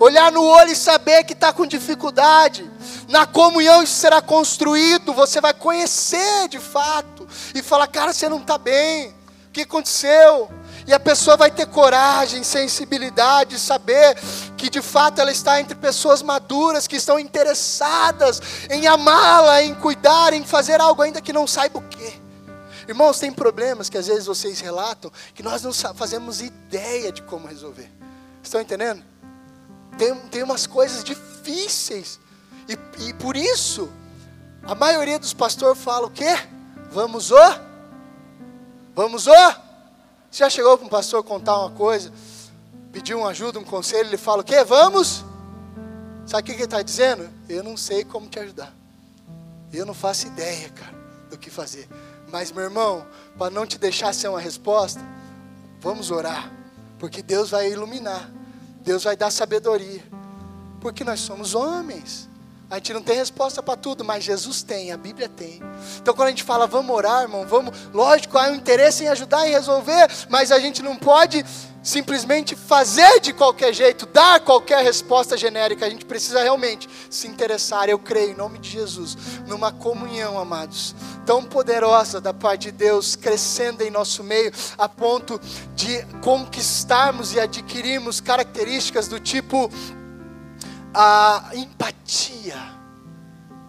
[0.00, 2.68] olhar no olho e saber que está com dificuldade.
[3.06, 8.38] Na comunhão isso será construído, você vai conhecer de fato e falar: cara, você não
[8.38, 10.50] está bem, o que aconteceu?
[10.86, 14.16] E a pessoa vai ter coragem, sensibilidade, saber
[14.56, 20.32] que de fato ela está entre pessoas maduras que estão interessadas em amá-la, em cuidar,
[20.32, 22.14] em fazer algo ainda que não saiba o quê.
[22.90, 27.46] Irmãos, tem problemas que às vezes vocês relatam que nós não fazemos ideia de como
[27.46, 27.90] resolver.
[28.42, 29.02] Estão entendendo?
[30.00, 32.18] tem, tem umas coisas difíceis.
[32.66, 33.90] E, e por isso,
[34.62, 36.34] a maioria dos pastores fala o quê?
[36.90, 37.36] Vamos o?
[38.94, 39.32] Vamos o?
[40.30, 42.10] Você já chegou para um pastor contar uma coisa,
[42.92, 44.64] pediu uma ajuda, um conselho, ele fala o quê?
[44.64, 45.22] Vamos?
[46.26, 47.28] Sabe o que ele está dizendo?
[47.48, 48.72] Eu não sei como te ajudar.
[49.72, 50.96] Eu não faço ideia, cara,
[51.28, 51.88] do que fazer.
[52.30, 55.00] Mas, meu irmão, para não te deixar ser uma resposta,
[55.80, 56.50] vamos orar,
[56.98, 58.30] porque Deus vai iluminar.
[58.82, 60.02] Deus vai dar sabedoria.
[60.80, 62.29] Porque nós somos homens.
[62.70, 65.60] A gente não tem resposta para tudo, mas Jesus tem, a Bíblia tem.
[66.00, 69.44] Então quando a gente fala, vamos orar, irmão, vamos, lógico, há um interesse em ajudar,
[69.44, 71.44] em resolver, mas a gente não pode
[71.82, 75.84] simplesmente fazer de qualquer jeito, dar qualquer resposta genérica.
[75.84, 79.16] A gente precisa realmente se interessar, eu creio, em nome de Jesus,
[79.48, 80.94] numa comunhão, amados,
[81.26, 85.40] tão poderosa da parte de Deus, crescendo em nosso meio, a ponto
[85.74, 89.70] de conquistarmos e adquirirmos características do tipo
[90.94, 92.56] a empatia,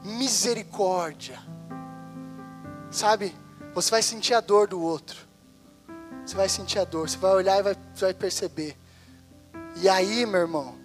[0.03, 1.39] misericórdia.
[2.89, 3.35] Sabe?
[3.73, 5.17] Você vai sentir a dor do outro.
[6.25, 8.77] Você vai sentir a dor, você vai olhar e vai, vai perceber.
[9.77, 10.75] E aí, meu irmão,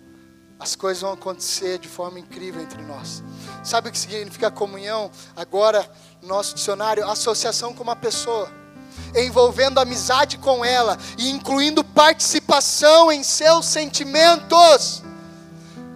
[0.58, 3.22] as coisas vão acontecer de forma incrível entre nós.
[3.62, 5.10] Sabe o que significa comunhão?
[5.34, 5.90] Agora,
[6.22, 8.50] no nosso dicionário, associação com uma pessoa,
[9.14, 15.02] envolvendo amizade com ela e incluindo participação em seus sentimentos.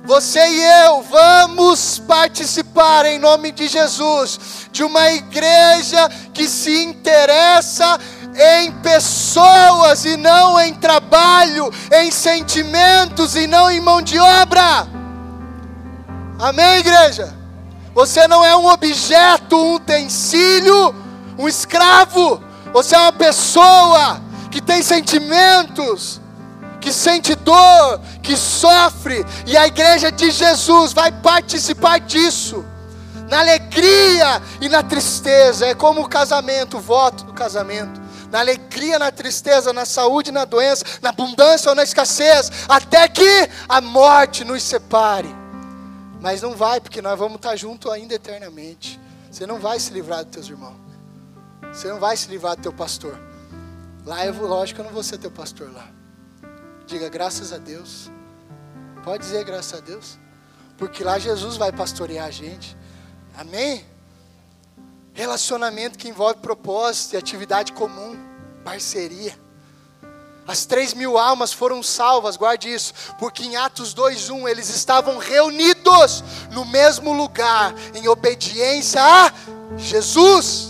[0.04, 7.98] Você e eu vamos participar em nome de Jesus de uma igreja que se interessa
[8.34, 14.88] em pessoas e não em trabalho, em sentimentos e não em mão de obra.
[16.38, 17.34] Amém, igreja?
[17.94, 20.94] Você não é um objeto, um utensílio,
[21.36, 22.42] um escravo.
[22.72, 26.19] Você é uma pessoa que tem sentimentos,
[26.80, 32.64] que sente dor, que sofre, e a igreja de Jesus vai participar disso,
[33.30, 38.00] na alegria e na tristeza, é como o casamento, o voto do casamento.
[38.28, 43.48] Na alegria, na tristeza, na saúde, na doença, na abundância ou na escassez, até que
[43.68, 45.34] a morte nos separe.
[46.20, 49.00] Mas não vai, porque nós vamos estar juntos ainda eternamente.
[49.30, 50.76] Você não vai se livrar dos teus irmãos.
[51.72, 53.18] Você não vai se livrar do teu pastor.
[54.04, 55.88] Lá eu vou, lógico, eu não vou ser teu pastor lá.
[56.90, 58.10] Diga graças a Deus.
[59.04, 60.18] Pode dizer graças a Deus.
[60.76, 62.76] Porque lá Jesus vai pastorear a gente.
[63.38, 63.86] Amém?
[65.12, 68.18] Relacionamento que envolve propósito e atividade comum,
[68.64, 69.38] parceria.
[70.48, 76.24] As três mil almas foram salvas, guarde isso, porque em Atos 2:1 eles estavam reunidos
[76.50, 79.32] no mesmo lugar, em obediência a
[79.76, 80.69] Jesus.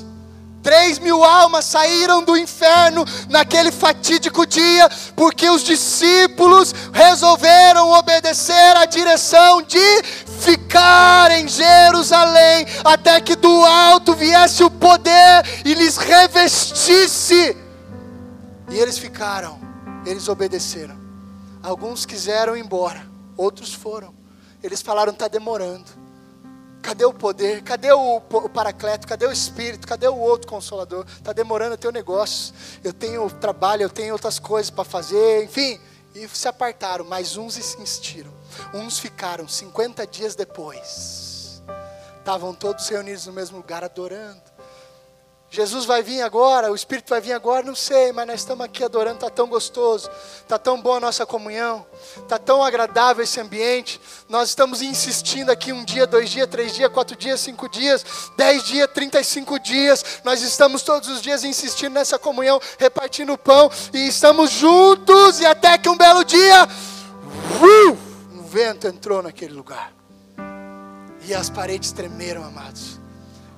[0.63, 8.85] Três mil almas saíram do inferno naquele fatídico dia, porque os discípulos resolveram obedecer a
[8.85, 10.03] direção de
[10.41, 17.57] ficar em Jerusalém, até que do alto viesse o poder e lhes revestisse.
[18.71, 19.59] E eles ficaram,
[20.05, 20.99] eles obedeceram.
[21.63, 23.03] Alguns quiseram ir embora,
[23.37, 24.15] outros foram.
[24.63, 26.10] Eles falaram: está demorando.
[26.83, 27.63] Cadê o poder?
[27.63, 29.07] Cadê o, o paracleto?
[29.07, 29.87] Cadê o Espírito?
[29.87, 31.05] Cadê o outro consolador?
[31.07, 35.79] Está demorando, eu tenho negócios, eu tenho trabalho, eu tenho outras coisas para fazer, enfim.
[36.15, 38.33] E se apartaram, mas uns insistiram.
[38.75, 41.63] Uns ficaram 50 dias depois.
[42.19, 44.50] Estavam todos reunidos no mesmo lugar adorando.
[45.53, 48.85] Jesus vai vir agora, o Espírito vai vir agora, não sei, mas nós estamos aqui
[48.85, 51.85] adorando, está tão gostoso, está tão boa a nossa comunhão,
[52.19, 54.01] está tão agradável esse ambiente.
[54.29, 58.05] Nós estamos insistindo aqui um dia, dois dias, três dias, quatro dias, cinco dias,
[58.37, 60.21] dez dias, trinta e cinco dias.
[60.23, 65.47] Nós estamos todos os dias insistindo nessa comunhão, repartindo o pão, e estamos juntos, e
[65.47, 67.99] até que um belo dia, uh,
[68.39, 69.93] um vento entrou naquele lugar,
[71.27, 73.00] e as paredes tremeram, amados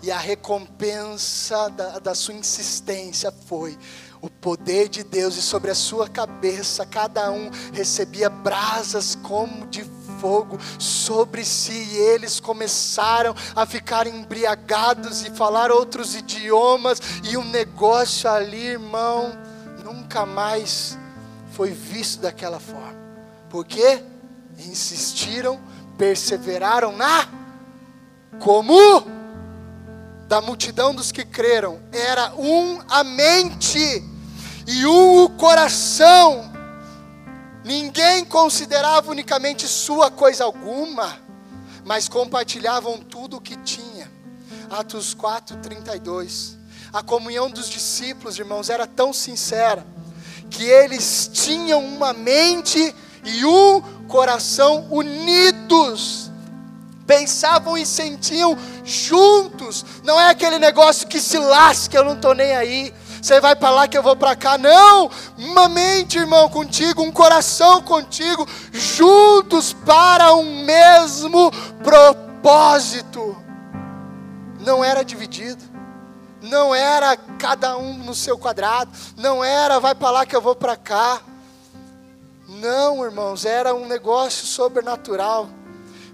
[0.02, 3.78] e a recompensa da, da sua insistência foi
[4.20, 9.84] o poder de Deus, e sobre a sua cabeça cada um recebia brasas como de
[10.20, 17.44] fogo sobre si, e eles começaram a ficar embriagados e falar outros idiomas, e o
[17.44, 19.32] negócio ali, irmão,
[19.84, 20.96] nunca mais
[21.52, 23.02] foi visto daquela forma.
[23.50, 24.02] Por quê?
[24.58, 25.60] Insistiram,
[25.98, 27.26] perseveraram na
[28.38, 29.21] como
[30.32, 34.02] da multidão dos que creram era um a mente
[34.66, 36.50] e um o coração.
[37.62, 41.18] Ninguém considerava unicamente sua coisa alguma,
[41.84, 44.10] mas compartilhavam tudo o que tinha.
[44.70, 46.56] Atos 4, 32.
[46.94, 49.86] A comunhão dos discípulos, irmãos, era tão sincera
[50.48, 56.31] que eles tinham uma mente e um coração unidos
[57.12, 59.84] pensavam e sentiam juntos.
[60.02, 62.94] Não é aquele negócio que se lasca, eu não estou nem aí.
[63.20, 64.56] Você vai para lá que eu vou para cá.
[64.56, 65.10] Não!
[65.36, 71.52] Uma mente, irmão, contigo, um coração contigo, juntos para um mesmo
[71.84, 73.36] propósito.
[74.60, 75.62] Não era dividido.
[76.40, 78.90] Não era cada um no seu quadrado.
[79.18, 81.20] Não era vai para lá que eu vou para cá.
[82.48, 85.48] Não, irmãos, era um negócio sobrenatural.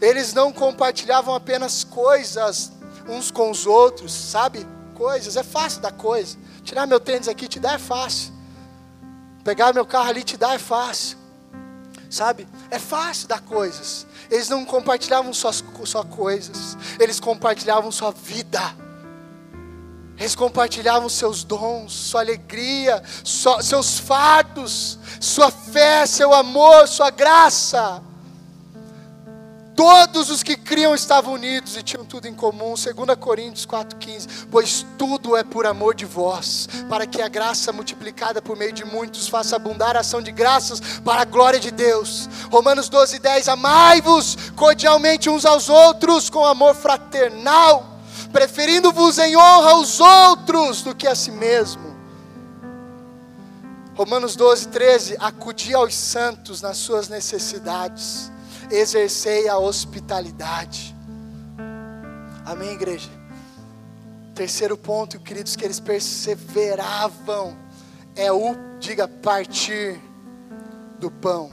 [0.00, 2.72] Eles não compartilhavam apenas coisas
[3.08, 4.66] uns com os outros, sabe?
[4.94, 6.36] Coisas, é fácil dar coisa.
[6.62, 8.32] Tirar meu tênis aqui te dá é fácil.
[9.42, 11.16] Pegar meu carro ali te dá é fácil.
[12.10, 12.46] Sabe?
[12.70, 14.06] É fácil dar coisas.
[14.30, 18.60] Eles não compartilhavam só, só coisas, eles compartilhavam sua vida.
[20.18, 28.02] Eles compartilhavam seus dons, sua alegria, sua, seus fardos, sua fé, seu amor, sua graça.
[29.78, 32.74] Todos os que criam estavam unidos e tinham tudo em comum.
[32.74, 32.84] 2
[33.20, 34.48] Coríntios 4,15.
[34.50, 38.84] Pois tudo é por amor de vós, para que a graça multiplicada por meio de
[38.84, 42.28] muitos faça abundar a ação de graças para a glória de Deus.
[42.50, 43.46] Romanos 12,10.
[43.52, 48.00] Amai-vos cordialmente uns aos outros com amor fraternal,
[48.32, 51.96] preferindo-vos em honra aos outros do que a si mesmo.
[53.94, 55.16] Romanos 12, 13.
[55.20, 58.32] Acudi aos santos nas suas necessidades
[58.70, 60.94] exercei a hospitalidade.
[62.44, 63.10] Amém, igreja?
[64.34, 67.56] Terceiro ponto, queridos, que eles perseveravam
[68.14, 70.00] é o, diga, partir
[70.98, 71.50] do pão.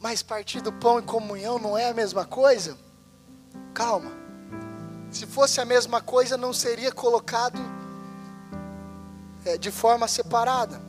[0.00, 2.76] Mas partir do pão e comunhão não é a mesma coisa?
[3.74, 4.10] Calma.
[5.10, 7.60] Se fosse a mesma coisa, não seria colocado
[9.44, 10.80] é, de forma separada.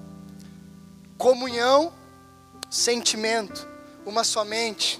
[1.17, 1.91] Comunhão
[2.71, 3.67] sentimento,
[4.05, 4.99] uma somente.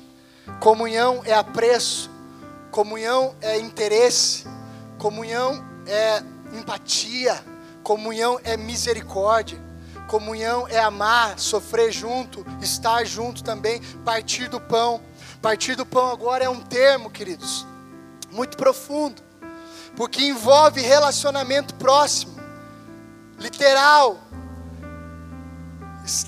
[0.60, 2.12] Comunhão é apreço,
[2.70, 4.46] comunhão é interesse,
[4.98, 6.22] comunhão é
[6.54, 7.42] empatia,
[7.82, 9.58] comunhão é misericórdia,
[10.08, 15.02] comunhão é amar, sofrer junto, estar junto também, partir do pão.
[15.42, 17.66] Partir do pão agora é um termo, queridos,
[18.30, 19.24] muito profundo,
[19.96, 22.36] porque envolve relacionamento próximo,
[23.40, 24.20] literal,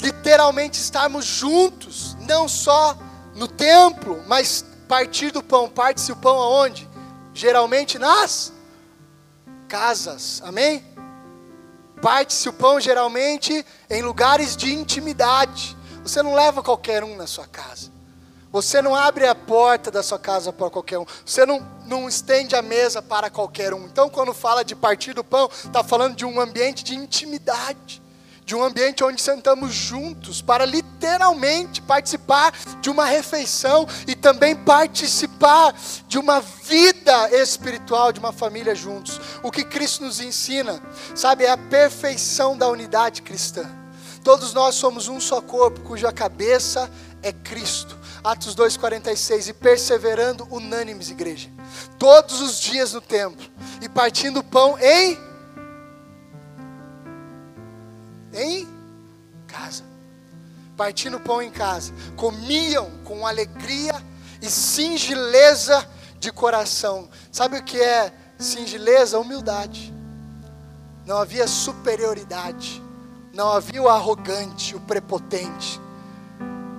[0.02, 2.98] literalmente estarmos juntos, não só
[3.36, 5.70] no templo, mas partir do pão.
[5.70, 6.88] Parte-se o pão aonde?
[7.34, 8.54] Geralmente nas
[9.68, 10.86] casas, amém?
[12.02, 15.76] Parte-se o pão geralmente em lugares de intimidade.
[16.04, 17.92] Você não leva qualquer um na sua casa.
[18.52, 21.06] Você não abre a porta da sua casa para qualquer um.
[21.26, 23.86] Você não, não estende a mesa para qualquer um.
[23.86, 28.03] Então, quando fala de partir do pão, está falando de um ambiente de intimidade
[28.46, 35.74] de um ambiente onde sentamos juntos para literalmente participar de uma refeição e também participar
[36.08, 39.20] de uma vida espiritual, de uma família juntos.
[39.42, 40.82] O que Cristo nos ensina,
[41.16, 43.70] sabe, é a perfeição da unidade cristã.
[44.24, 46.90] Todos nós somos um só corpo, cuja cabeça
[47.22, 47.98] é Cristo.
[48.24, 51.50] Atos 2,46, e perseverando unânimes, igreja,
[52.00, 53.46] todos os dias no templo,
[53.82, 55.18] e partindo o pão em
[58.34, 58.68] em
[59.48, 59.84] casa.
[60.76, 61.94] Partindo pão em casa.
[62.16, 63.94] Comiam com alegria
[64.42, 65.88] e singeleza
[66.20, 67.10] de coração.
[67.32, 69.94] Sabe o que é singeleza, humildade.
[71.06, 72.82] Não havia superioridade.
[73.34, 75.82] Não havia o arrogante, o prepotente.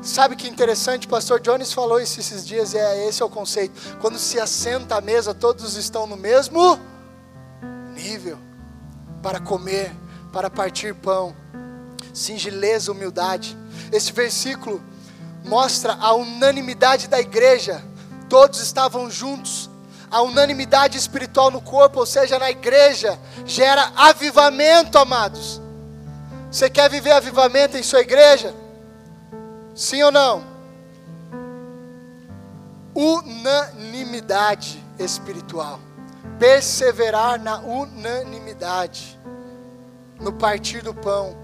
[0.05, 3.97] Sabe que interessante, pastor Jones falou isso esses dias, e é, esse é o conceito.
[4.01, 6.79] Quando se assenta à mesa, todos estão no mesmo
[7.95, 8.39] nível
[9.23, 9.97] para comer,
[10.35, 11.35] para partir pão.
[12.13, 13.57] Singeleza, humildade.
[13.93, 14.83] Esse versículo
[15.45, 17.81] mostra a unanimidade da igreja.
[18.29, 19.71] Todos estavam juntos.
[20.11, 25.63] A unanimidade espiritual no corpo, ou seja, na igreja, gera avivamento, amados.
[26.51, 28.53] Você quer viver avivamento em sua igreja?
[29.75, 30.45] Sim ou não?
[32.95, 35.79] Unanimidade espiritual.
[36.39, 39.19] Perseverar na unanimidade.
[40.25, 41.37] No partir do pão.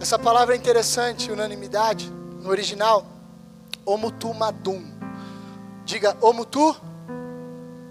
[0.00, 2.10] Essa palavra é interessante, unanimidade.
[2.40, 3.04] No original,
[3.84, 4.82] omutu madum.
[5.84, 6.74] Diga omutu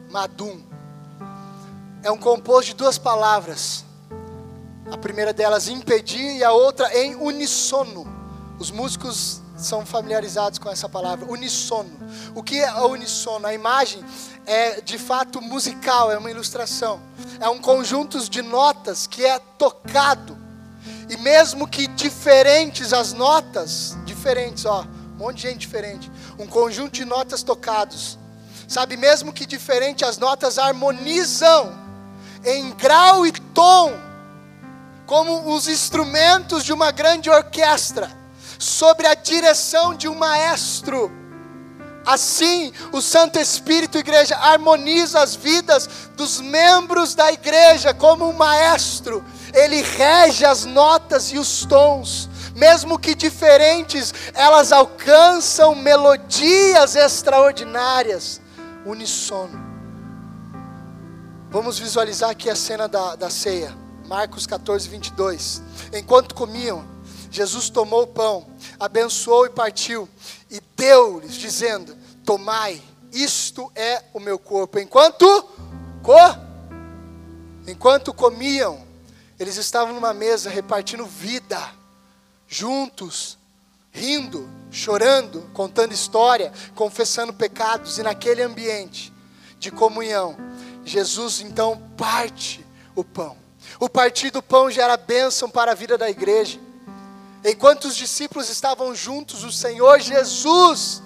[0.10, 0.60] madum.
[2.02, 3.86] É um composto de duas palavras.
[4.92, 8.04] A primeira delas impedir e a outra em unissono.
[8.58, 11.92] Os músicos são familiarizados com essa palavra, unissono.
[12.34, 13.46] O que é unissono?
[13.46, 14.04] A imagem
[14.46, 17.02] é de fato musical, é uma ilustração.
[17.40, 20.38] É um conjunto de notas que é tocado.
[21.10, 26.94] E mesmo que diferentes as notas, diferentes, ó, um monte de gente diferente, um conjunto
[26.94, 28.18] de notas tocados.
[28.68, 31.78] Sabe, mesmo que diferente as notas harmonizam
[32.44, 33.94] em grau e tom,
[35.06, 38.10] como os instrumentos de uma grande orquestra
[38.58, 41.12] sobre a direção de um maestro.
[42.06, 49.24] Assim, o Santo Espírito, igreja, harmoniza as vidas dos membros da igreja como um maestro.
[49.54, 58.42] Ele rege as notas e os tons, mesmo que diferentes, elas alcançam melodias extraordinárias,
[58.86, 59.64] unissono.
[61.50, 63.78] Vamos visualizar aqui a cena da, da ceia,
[64.08, 65.62] Marcos 14, 22.
[65.94, 66.84] Enquanto comiam,
[67.30, 68.48] Jesus tomou o pão,
[68.80, 70.10] abençoou e partiu,
[70.54, 72.80] e deu-lhes, dizendo: Tomai,
[73.12, 74.78] isto é o meu corpo.
[74.78, 75.26] Enquanto
[76.04, 76.14] co,
[77.68, 78.86] enquanto comiam,
[79.40, 81.60] eles estavam numa mesa repartindo vida,
[82.48, 83.36] juntos,
[83.92, 89.12] rindo, chorando, contando história, confessando pecados, e naquele ambiente
[89.58, 90.38] de comunhão,
[90.86, 92.64] Jesus então parte
[92.96, 93.36] o pão.
[93.80, 96.60] O partir do pão gera bênção para a vida da igreja.
[97.44, 101.02] Enquanto os discípulos estavam juntos, o Senhor Jesus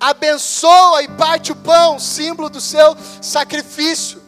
[0.00, 4.22] abençoa e parte o pão, símbolo do seu sacrifício.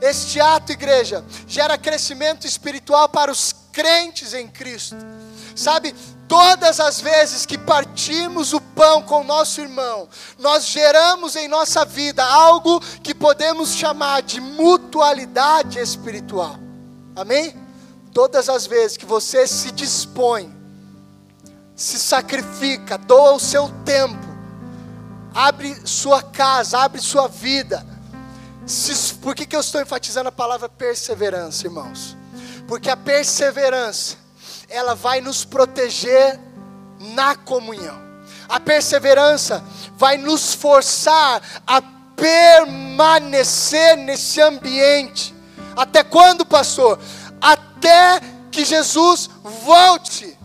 [0.00, 4.96] Este ato, igreja, gera crescimento espiritual para os crentes em Cristo.
[5.54, 5.94] Sabe,
[6.28, 12.24] todas as vezes que partimos o pão com nosso irmão, nós geramos em nossa vida
[12.24, 16.56] algo que podemos chamar de mutualidade espiritual.
[17.14, 17.54] Amém?
[18.12, 20.55] Todas as vezes que você se dispõe
[21.76, 24.26] se sacrifica, doa o seu tempo,
[25.34, 27.86] abre sua casa, abre sua vida.
[28.64, 32.16] Se, por que, que eu estou enfatizando a palavra perseverança, irmãos?
[32.66, 34.16] Porque a perseverança,
[34.68, 36.40] ela vai nos proteger
[36.98, 38.04] na comunhão.
[38.48, 39.62] A perseverança
[39.96, 41.82] vai nos forçar a
[42.16, 45.34] permanecer nesse ambiente.
[45.76, 46.98] Até quando, pastor?
[47.40, 48.20] Até
[48.50, 49.28] que Jesus
[49.64, 50.35] volte.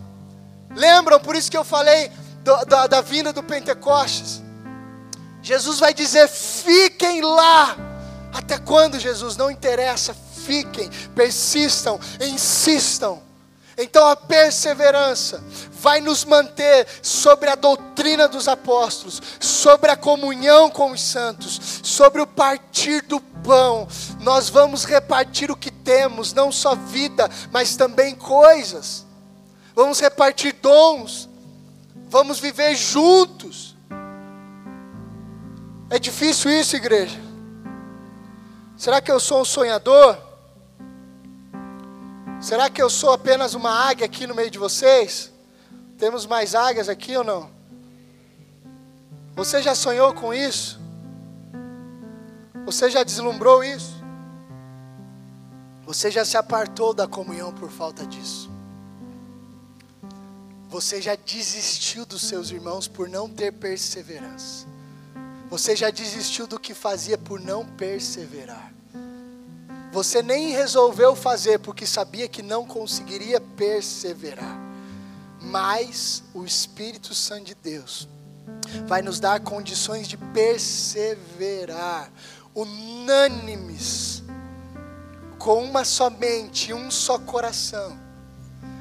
[0.74, 1.20] Lembram?
[1.20, 2.10] Por isso que eu falei
[2.42, 4.42] do, da, da vinda do Pentecostes.
[5.42, 7.76] Jesus vai dizer: fiquem lá.
[8.32, 9.36] Até quando, Jesus?
[9.36, 13.22] Não interessa, fiquem, persistam, insistam.
[13.76, 15.42] Então a perseverança
[15.72, 22.20] vai nos manter sobre a doutrina dos apóstolos, sobre a comunhão com os santos, sobre
[22.20, 23.88] o partir do pão.
[24.20, 29.06] Nós vamos repartir o que temos, não só vida, mas também coisas
[29.74, 31.28] vamos repartir dons,
[32.08, 33.76] vamos viver juntos.
[35.90, 37.20] É difícil isso, igreja?
[38.76, 40.18] Será que eu sou um sonhador?
[42.40, 45.32] Será que eu sou apenas uma águia aqui no meio de vocês?
[45.96, 47.50] Temos mais águias aqui ou não?
[49.36, 50.80] Você já sonhou com isso?
[52.66, 54.02] Você já deslumbrou isso?
[55.84, 58.51] Você já se apartou da comunhão por falta disso?
[60.72, 64.66] Você já desistiu dos seus irmãos por não ter perseverança.
[65.50, 68.72] Você já desistiu do que fazia por não perseverar.
[69.92, 74.58] Você nem resolveu fazer porque sabia que não conseguiria perseverar.
[75.42, 78.08] Mas o Espírito Santo de Deus
[78.86, 82.10] vai nos dar condições de perseverar,
[82.54, 84.22] unânimes,
[85.38, 88.00] com uma só mente, um só coração,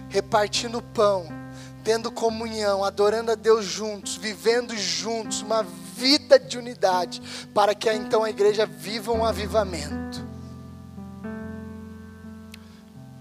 [0.08, 1.41] repartindo pão,
[1.84, 5.64] tendo comunhão, adorando a Deus juntos, vivendo juntos, uma
[5.96, 7.22] vida de unidade,
[7.54, 10.26] para que então a igreja viva um avivamento.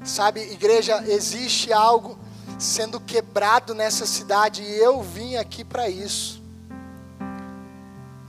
[0.03, 2.19] Sabe, igreja, existe algo
[2.59, 6.43] sendo quebrado nessa cidade e eu vim aqui para isso.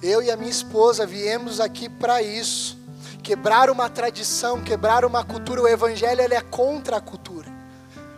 [0.01, 2.77] Eu e a minha esposa viemos aqui para isso.
[3.21, 5.61] Quebrar uma tradição, quebrar uma cultura.
[5.61, 7.50] O evangelho ele é contra a cultura.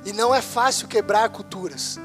[0.05, 1.99] E não é fácil quebrar culturas.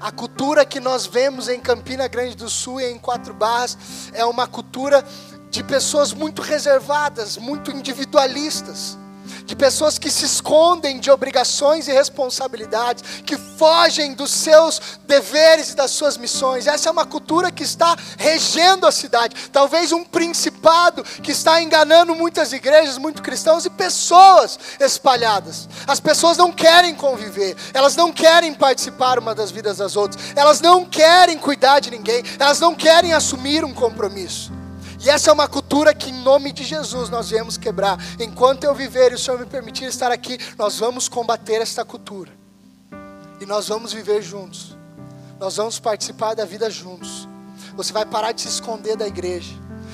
[0.00, 3.78] A cultura que nós vemos em Campina Grande do Sul e em Quatro Barras
[4.12, 5.04] é uma cultura
[5.50, 8.98] de pessoas muito reservadas, muito individualistas
[9.44, 15.76] de pessoas que se escondem de obrigações e responsabilidades, que fogem dos seus deveres e
[15.76, 16.66] das suas missões.
[16.66, 19.50] Essa é uma cultura que está regendo a cidade.
[19.50, 25.68] Talvez um principado que está enganando muitas igrejas, muitos cristãos e pessoas espalhadas.
[25.86, 30.60] As pessoas não querem conviver, elas não querem participar uma das vidas das outras, elas
[30.60, 34.63] não querem cuidar de ninguém, elas não querem assumir um compromisso.
[35.04, 37.98] E essa é uma cultura que, em nome de Jesus, nós viemos quebrar.
[38.18, 42.32] Enquanto eu viver e o Senhor me permitir estar aqui, nós vamos combater esta cultura.
[43.38, 44.74] E nós vamos viver juntos.
[45.38, 47.28] Nós vamos participar da vida juntos.
[47.76, 49.52] Você vai parar de se esconder da igreja.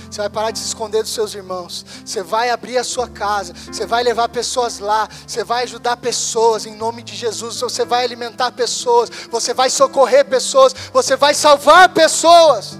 [0.08, 1.84] Você vai parar de se esconder dos seus irmãos.
[2.04, 3.52] Você vai abrir a sua casa.
[3.66, 5.08] Você vai levar pessoas lá.
[5.26, 7.60] Você vai ajudar pessoas em nome de Jesus.
[7.60, 9.10] Você vai alimentar pessoas.
[9.28, 10.72] Você vai socorrer pessoas.
[10.92, 12.78] Você vai salvar pessoas.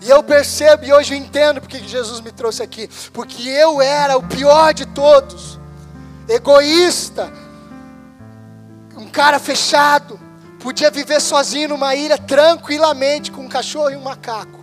[0.00, 2.88] E eu percebo e hoje eu entendo porque Jesus me trouxe aqui.
[3.12, 5.58] Porque eu era o pior de todos.
[6.26, 7.30] Egoísta.
[8.96, 10.18] Um cara fechado.
[10.60, 14.60] Podia viver sozinho numa ilha tranquilamente com um cachorro e um macaco.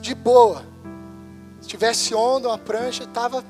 [0.00, 0.64] De boa.
[1.60, 3.44] Se tivesse onda, uma prancha, tava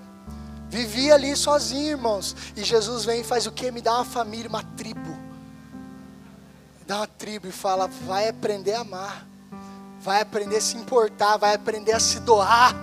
[0.69, 2.35] vivia ali sozinho, irmãos.
[2.57, 3.71] E Jesus vem e faz o que?
[3.71, 5.11] Me dá uma família, uma tribo.
[6.79, 9.34] Me dá uma tribo e fala: vai aprender a amar
[10.05, 12.77] vai aprender a se importar, vai aprender a se doar.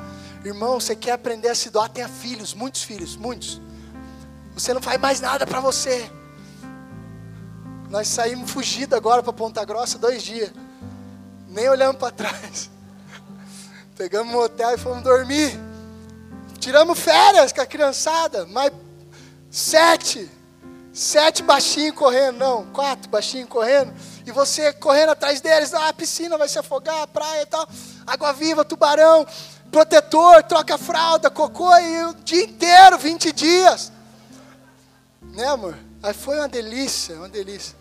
[0.43, 1.87] Irmão, você quer aprender a se doar?
[1.87, 3.61] Tenha filhos, muitos filhos, muitos.
[4.55, 6.09] Você não faz mais nada para você.
[7.91, 10.51] Nós saímos fugidos agora para Ponta Grossa dois dias,
[11.47, 12.71] nem olhamos para trás.
[13.95, 15.51] Pegamos um hotel e fomos dormir.
[16.57, 18.71] Tiramos férias com a criançada, mas
[19.51, 20.27] sete,
[20.93, 23.93] sete baixinhos correndo, não, quatro baixinhos correndo
[24.25, 27.67] e você correndo atrás deles, ah, piscina vai se afogar, praia e tal,
[28.05, 29.25] água viva, tubarão,
[29.71, 33.91] protetor, troca fralda, cocô, e o dia inteiro, 20 dias.
[35.21, 35.77] Né, amor?
[36.03, 37.75] Aí foi uma delícia, uma delícia.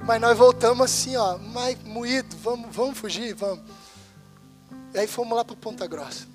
[0.00, 3.64] Mas nós voltamos assim, ó, mais moído, vamos, vamos fugir, vamos.
[4.92, 6.33] E aí fomos lá para Ponta Grossa.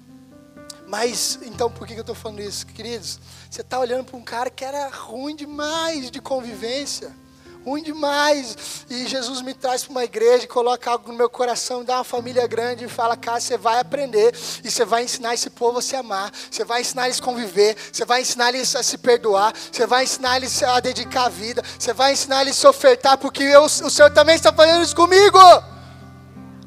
[0.89, 2.65] Mas, então, por que eu estou falando isso?
[2.65, 7.15] Queridos, você está olhando para um cara que era ruim demais de convivência
[7.63, 8.85] ruim demais.
[8.89, 12.47] E Jesus me traz para uma igreja, coloca algo no meu coração, dá uma família
[12.47, 14.33] grande e fala: cara, você vai aprender
[14.63, 17.75] e você vai ensinar esse povo a se amar, você vai ensinar eles a conviver,
[17.91, 21.61] você vai ensinar eles a se perdoar, você vai ensinar eles a dedicar a vida,
[21.77, 24.95] você vai ensinar eles a se ofertar, porque eu, o Senhor também está fazendo isso
[24.95, 25.37] comigo.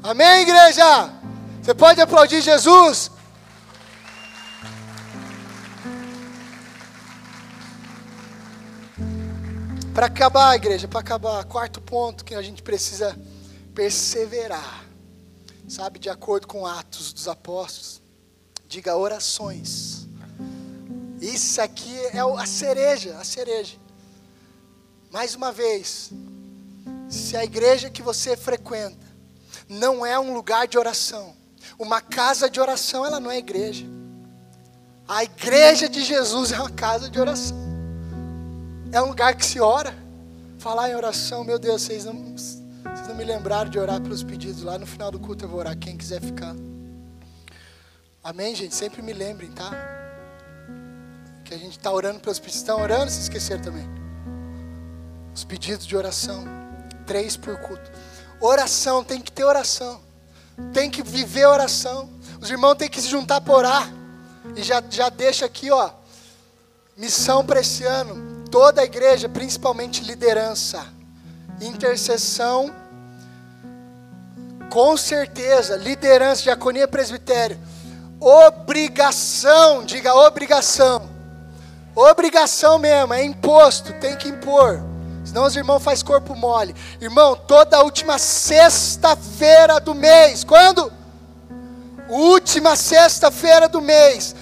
[0.01, 1.09] Amém, igreja?
[1.61, 3.12] Você pode aplaudir Jesus?
[9.93, 13.15] Para acabar, igreja, para acabar, quarto ponto que a gente precisa
[13.75, 14.85] perseverar,
[15.67, 18.01] sabe, de acordo com Atos dos Apóstolos,
[18.67, 20.07] diga orações.
[21.21, 23.77] Isso aqui é a cereja, a cereja.
[25.11, 26.11] Mais uma vez,
[27.07, 29.05] se a igreja que você frequenta
[29.69, 31.35] não é um lugar de oração,
[31.77, 33.85] uma casa de oração, ela não é igreja.
[35.07, 37.72] A igreja de Jesus é uma casa de oração.
[38.93, 39.91] É um lugar que se ora.
[40.59, 44.61] Falar em oração, meu Deus, vocês não, vocês não me lembraram de orar pelos pedidos.
[44.61, 46.55] Lá no final do culto eu vou orar, quem quiser ficar.
[48.23, 48.75] Amém, gente?
[48.75, 49.71] Sempre me lembrem, tá?
[51.43, 52.59] Que a gente está orando pelos pedidos.
[52.59, 53.89] Estão orando, se esqueceram também.
[55.33, 56.45] Os pedidos de oração.
[57.07, 57.91] Três por culto.
[58.39, 59.99] Oração, tem que ter oração.
[60.71, 62.11] Tem que viver oração.
[62.39, 63.93] Os irmãos têm que se juntar para orar.
[64.55, 65.89] E já, já deixa aqui, ó.
[66.95, 70.85] Missão para esse ano toda a igreja, principalmente liderança,
[71.59, 72.71] intercessão,
[74.69, 77.57] com certeza, liderança, diaconia, presbitério,
[78.19, 81.09] obrigação, diga obrigação,
[81.95, 84.79] obrigação mesmo, é imposto, tem que impor,
[85.25, 86.75] senão os irmãos faz corpo mole.
[87.01, 90.93] Irmão, toda última sexta-feira do mês, quando?
[92.07, 94.35] Última sexta-feira do mês,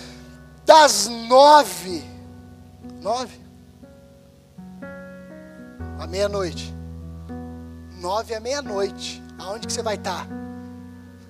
[0.66, 2.04] das nove,
[3.00, 3.41] nove,
[6.02, 6.74] à meia-noite,
[8.00, 10.28] nove à meia-noite, aonde que você vai estar?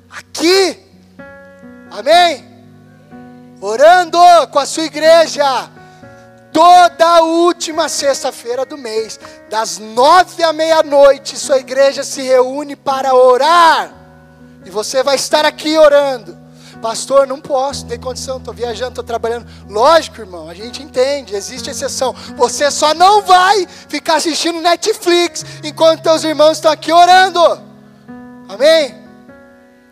[0.10, 0.80] Aqui,
[1.92, 2.46] amém?
[3.60, 4.18] Orando
[4.50, 5.44] com a sua igreja,
[6.54, 9.20] toda última sexta-feira do mês,
[9.50, 13.94] das nove à meia-noite, sua igreja se reúne para orar,
[14.66, 16.41] e você vai estar aqui orando.
[16.82, 19.48] Pastor, não posso, não tem condição, estou viajando, estou trabalhando.
[19.70, 22.14] Lógico, irmão, a gente entende, existe exceção.
[22.36, 27.40] Você só não vai ficar assistindo Netflix enquanto teus irmãos estão aqui orando.
[28.50, 28.96] Amém?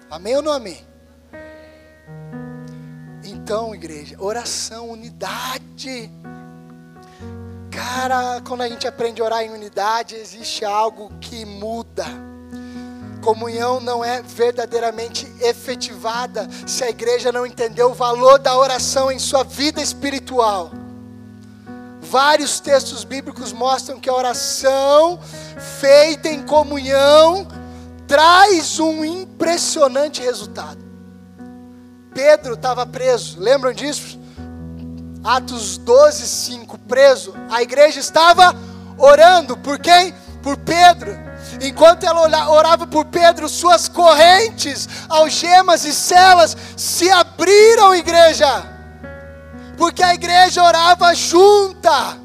[0.09, 0.83] Amém ou não amém?
[3.23, 6.11] Então, igreja, oração, unidade.
[7.71, 12.05] Cara, quando a gente aprende a orar em unidade, existe algo que muda.
[13.21, 19.19] Comunhão não é verdadeiramente efetivada se a igreja não entender o valor da oração em
[19.19, 20.71] sua vida espiritual.
[22.01, 25.19] Vários textos bíblicos mostram que a oração
[25.79, 27.47] feita em comunhão
[28.07, 30.83] traz um impressionante resultado.
[32.13, 34.19] Pedro estava preso, lembram disso?
[35.23, 37.35] Atos 12, 5, preso.
[37.49, 38.55] A igreja estava
[38.97, 40.13] orando por quem?
[40.41, 41.28] Por Pedro.
[41.61, 48.79] Enquanto ela orava por Pedro, suas correntes, algemas e celas se abriram, igreja.
[49.77, 52.17] Porque a igreja orava junta.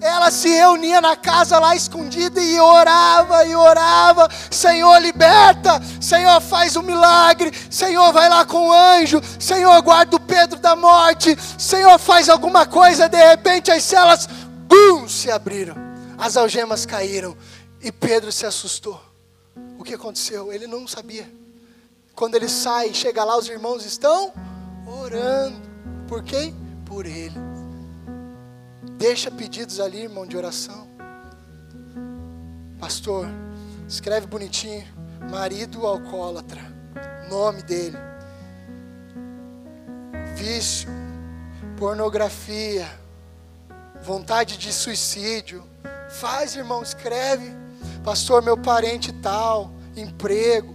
[0.00, 4.28] Ela se reunia na casa lá escondida e orava e orava.
[4.50, 5.80] Senhor, liberta.
[6.00, 7.52] Senhor, faz um milagre.
[7.68, 9.20] Senhor, vai lá com o anjo.
[9.38, 11.36] Senhor, guarda o Pedro da morte.
[11.58, 13.10] Senhor, faz alguma coisa.
[13.10, 14.26] De repente as celas,
[14.66, 15.76] bum, se abriram.
[16.16, 17.36] As algemas caíram.
[17.80, 19.00] E Pedro se assustou.
[19.78, 20.52] O que aconteceu?
[20.52, 21.30] Ele não sabia.
[22.14, 24.32] Quando ele sai, chega lá, os irmãos estão
[24.86, 25.56] orando.
[26.06, 26.54] Por quem?
[26.84, 27.38] Por ele.
[28.98, 30.86] Deixa pedidos ali, irmão, de oração.
[32.78, 33.26] Pastor,
[33.88, 34.86] escreve bonitinho.
[35.30, 36.60] Marido alcoólatra.
[37.30, 37.96] Nome dele.
[40.36, 40.90] Vício.
[41.78, 42.86] Pornografia.
[44.02, 45.64] Vontade de suicídio.
[46.10, 47.59] Faz, irmão, escreve
[48.02, 50.74] pastor, meu parente tal, emprego.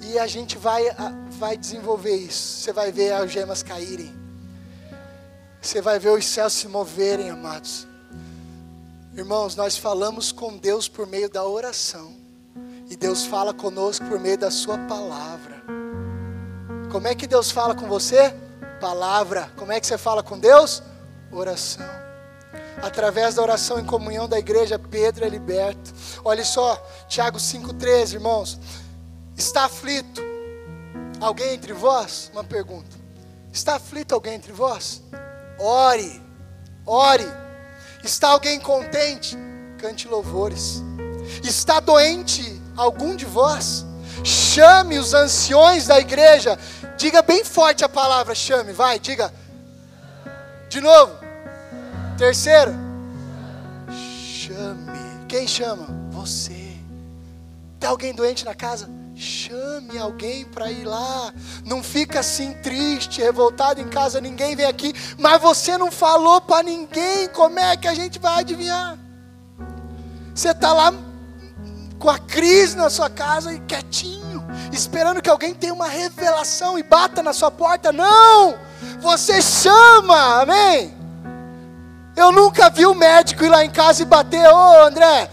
[0.00, 0.84] E a gente vai,
[1.30, 2.62] vai desenvolver isso.
[2.62, 4.14] Você vai ver as gemas caírem.
[5.60, 7.86] Você vai ver os céus se moverem, amados.
[9.14, 12.14] Irmãos, nós falamos com Deus por meio da oração.
[12.88, 15.56] E Deus fala conosco por meio da Sua palavra.
[16.92, 18.32] Como é que Deus fala com você?
[18.80, 19.50] Palavra.
[19.56, 20.82] Como é que você fala com Deus?
[21.32, 22.05] Oração.
[22.82, 25.94] Através da oração em comunhão da igreja, Pedro é liberto.
[26.24, 26.76] Olha só,
[27.08, 28.58] Tiago 5,13, irmãos.
[29.36, 30.22] Está aflito
[31.20, 32.30] alguém entre vós?
[32.32, 32.96] Uma pergunta.
[33.52, 35.02] Está aflito alguém entre vós?
[35.58, 36.22] Ore,
[36.84, 37.26] ore.
[38.04, 39.36] Está alguém contente?
[39.78, 40.82] Cante louvores.
[41.42, 43.84] Está doente algum de vós?
[44.24, 46.58] Chame os anciões da igreja.
[46.96, 49.32] Diga bem forte a palavra chame, vai, diga.
[50.68, 51.25] De novo.
[52.16, 52.74] Terceiro,
[53.90, 54.98] chame.
[55.28, 55.86] Quem chama?
[56.10, 56.78] Você.
[57.78, 58.88] Tem alguém doente na casa?
[59.14, 61.32] Chame alguém para ir lá.
[61.62, 66.62] Não fica assim triste, revoltado em casa, ninguém vem aqui, mas você não falou para
[66.62, 67.28] ninguém.
[67.28, 68.96] Como é que a gente vai adivinhar?
[70.34, 70.94] Você está lá
[71.98, 74.42] com a crise na sua casa e quietinho,
[74.72, 77.92] esperando que alguém tenha uma revelação e bata na sua porta.
[77.92, 78.58] Não!
[79.00, 80.96] Você chama, amém?
[82.16, 85.30] Eu nunca vi o um médico ir lá em casa e bater, ô oh, André,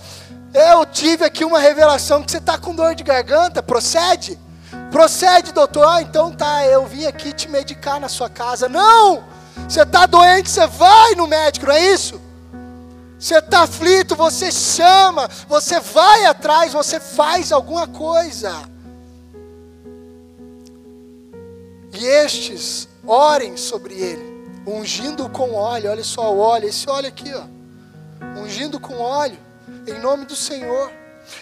[0.53, 4.37] eu tive aqui uma revelação que você está com dor de garganta, procede?
[4.91, 5.87] Procede, doutor.
[5.87, 8.67] Ah, então tá, eu vim aqui te medicar na sua casa.
[8.67, 9.23] Não!
[9.67, 12.21] Você está doente, você vai no médico, não é isso?
[13.17, 18.53] Você está aflito, você chama, você vai atrás, você faz alguma coisa.
[21.93, 24.32] E estes, orem sobre ele
[24.65, 27.43] ungindo com óleo, olha só o óleo, esse óleo aqui, ó,
[28.39, 29.37] ungindo com óleo,
[29.87, 30.91] em nome do Senhor.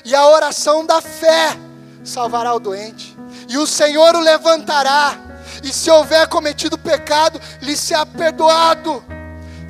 [0.06, 1.58] E a oração da fé
[2.04, 3.16] salvará o doente,
[3.48, 5.18] e o Senhor o levantará,
[5.64, 9.04] e se houver cometido pecado, lhe será perdoado.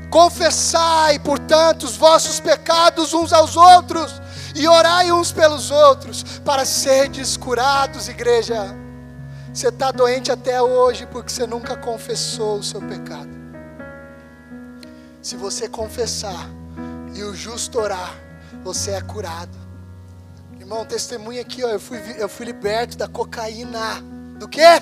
[0.09, 4.21] Confessai, portanto, os vossos pecados uns aos outros,
[4.55, 8.75] e orai uns pelos outros, para serdes curados, igreja.
[9.53, 13.40] Você está doente até hoje porque você nunca confessou o seu pecado.
[15.21, 16.49] Se você confessar
[17.13, 18.15] e o justo orar,
[18.63, 19.55] você é curado.
[20.59, 24.01] Irmão, testemunha aqui, ó, eu fui, eu fui liberto da cocaína.
[24.39, 24.81] Do quê?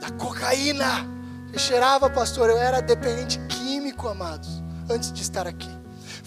[0.00, 1.06] Da cocaína.
[1.56, 5.79] cheirava, pastor, eu era dependente químico, amados, antes de estar aqui.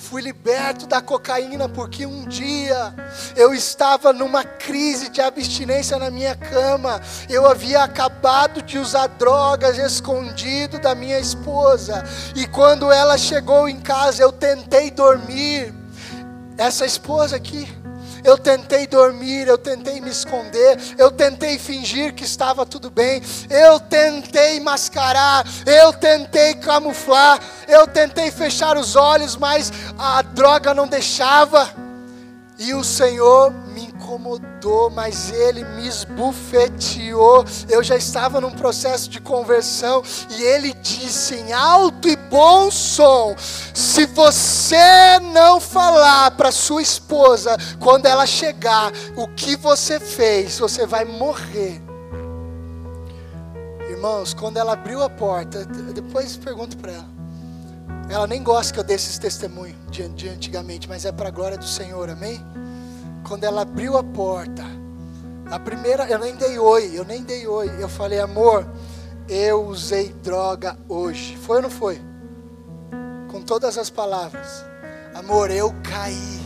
[0.04, 2.94] Fui liberto da cocaína porque um dia
[3.38, 7.02] eu estava numa crise de abstinência na minha cama.
[7.30, 12.04] Eu havia acabado de usar drogas escondido da minha esposa.
[12.36, 15.74] E quando ela chegou em casa, eu tentei dormir.
[16.58, 17.66] Essa esposa aqui,
[18.24, 23.80] eu tentei dormir, eu tentei me esconder, eu tentei fingir que estava tudo bem, eu
[23.80, 31.70] tentei mascarar, eu tentei camuflar, eu tentei fechar os olhos, mas a droga não deixava.
[32.58, 33.52] E o Senhor
[34.04, 37.46] incomodou, mas ele me esbufeteou.
[37.70, 43.34] Eu já estava num processo de conversão e ele disse em alto e bom som:
[43.74, 50.86] se você não falar para sua esposa quando ela chegar o que você fez, você
[50.86, 51.82] vai morrer.
[53.90, 57.14] Irmãos, quando ela abriu a porta, depois pergunto para ela.
[58.10, 61.32] Ela nem gosta que eu dê esses testemunhos de, de antigamente, mas é para a
[61.32, 62.44] glória do Senhor, amém?
[63.28, 64.64] Quando ela abriu a porta,
[65.54, 67.70] a primeira, eu nem dei oi, eu nem dei oi.
[67.80, 68.68] Eu falei, amor,
[69.30, 71.38] eu usei droga hoje.
[71.38, 72.02] Foi ou não foi?
[73.30, 74.66] Com todas as palavras.
[75.14, 76.40] Amor, eu caí.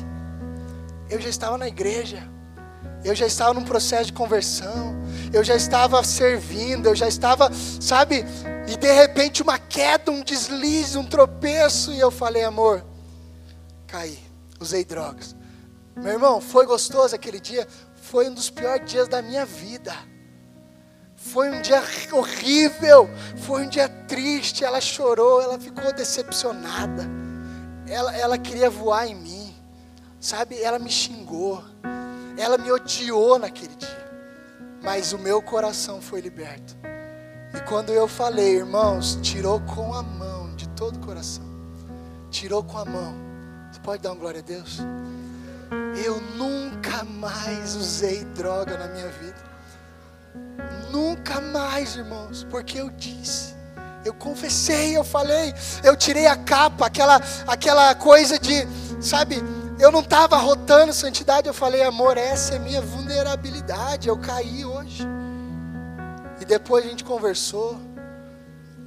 [1.09, 2.27] Eu já estava na igreja.
[3.03, 4.97] Eu já estava num processo de conversão.
[5.31, 6.87] Eu já estava servindo.
[6.87, 7.49] Eu já estava,
[7.79, 8.25] sabe?
[8.67, 11.93] E de repente uma queda, um deslize, um tropeço.
[11.93, 12.83] E eu falei, amor,
[13.87, 14.19] caí.
[14.59, 15.36] Usei drogas.
[15.97, 17.67] Meu irmão, foi gostoso aquele dia?
[17.95, 19.93] Foi um dos piores dias da minha vida.
[21.15, 21.83] Foi um dia
[22.13, 24.63] horrível, foi um dia triste.
[24.63, 27.03] Ela chorou, ela ficou decepcionada.
[27.87, 29.55] Ela, ela queria voar em mim,
[30.19, 30.61] sabe?
[30.61, 31.63] Ela me xingou,
[32.37, 34.07] ela me odiou naquele dia.
[34.83, 36.75] Mas o meu coração foi liberto.
[37.53, 41.43] E quando eu falei, irmãos, tirou com a mão, de todo o coração.
[42.29, 43.15] Tirou com a mão.
[43.71, 44.79] Você pode dar uma glória a Deus?
[46.03, 49.47] Eu nunca mais usei droga na minha vida.
[50.91, 53.55] Nunca mais, irmãos, porque eu disse.
[54.05, 55.53] Eu confessei, eu falei,
[55.83, 58.65] eu tirei a capa, aquela aquela coisa de,
[59.01, 59.35] sabe,
[59.79, 65.05] eu não estava rotando santidade, eu falei, amor, essa é minha vulnerabilidade, eu caí hoje.
[66.39, 67.77] E depois a gente conversou,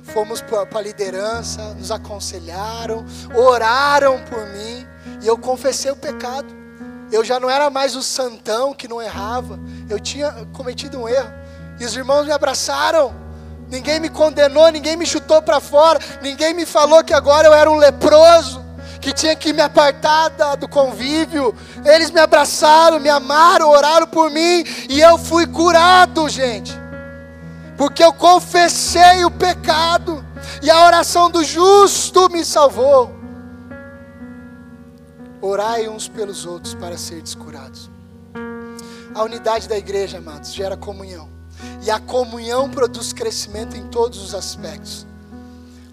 [0.02, 3.04] fomos para a liderança, nos aconselharam,
[3.34, 4.86] oraram por mim,
[5.22, 6.59] e eu confessei o pecado.
[7.12, 9.58] Eu já não era mais o santão que não errava.
[9.88, 11.32] Eu tinha cometido um erro.
[11.78, 13.14] E os irmãos me abraçaram.
[13.68, 17.70] Ninguém me condenou, ninguém me chutou para fora, ninguém me falou que agora eu era
[17.70, 18.60] um leproso,
[19.00, 21.54] que tinha que me apartar do convívio.
[21.84, 26.76] Eles me abraçaram, me amaram, oraram por mim e eu fui curado, gente.
[27.78, 30.24] Porque eu confessei o pecado
[30.60, 33.19] e a oração do justo me salvou.
[35.42, 37.90] Orai uns pelos outros para ser curados.
[39.14, 41.28] A unidade da igreja, amados, gera comunhão.
[41.82, 45.06] E a comunhão produz crescimento em todos os aspectos.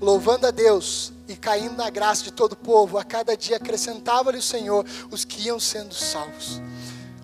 [0.01, 4.37] Louvando a Deus e caindo na graça de todo o povo, a cada dia acrescentava-lhe
[4.37, 6.61] o Senhor os que iam sendo salvos.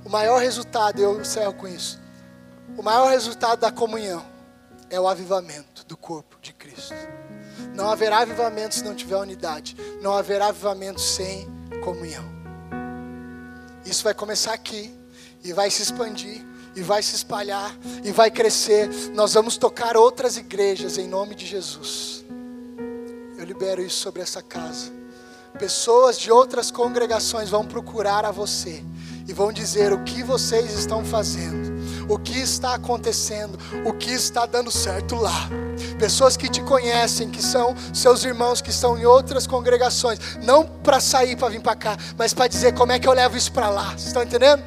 [0.04, 2.00] O maior resultado, eu encerro com isso.
[2.78, 4.26] O maior resultado da comunhão
[4.90, 6.96] é o avivamento do corpo de Cristo.
[7.76, 9.76] Não haverá avivamento se não tiver unidade.
[10.02, 11.48] Não haverá avivamento sem
[11.84, 12.24] comunhão.
[13.86, 14.94] Isso vai começar aqui
[15.44, 16.42] e vai se expandir
[16.76, 18.90] e vai se espalhar e vai crescer.
[19.14, 22.24] Nós vamos tocar outras igrejas em nome de Jesus.
[23.38, 24.92] Eu libero isso sobre essa casa.
[25.60, 28.84] Pessoas de outras congregações vão procurar a você
[29.28, 31.73] e vão dizer o que vocês estão fazendo
[32.08, 35.50] o que está acontecendo, o que está dando certo lá.
[35.98, 41.00] Pessoas que te conhecem, que são seus irmãos que estão em outras congregações, não para
[41.00, 43.70] sair para vir para cá, mas para dizer como é que eu levo isso para
[43.70, 43.92] lá.
[43.92, 44.64] Vocês estão entendendo?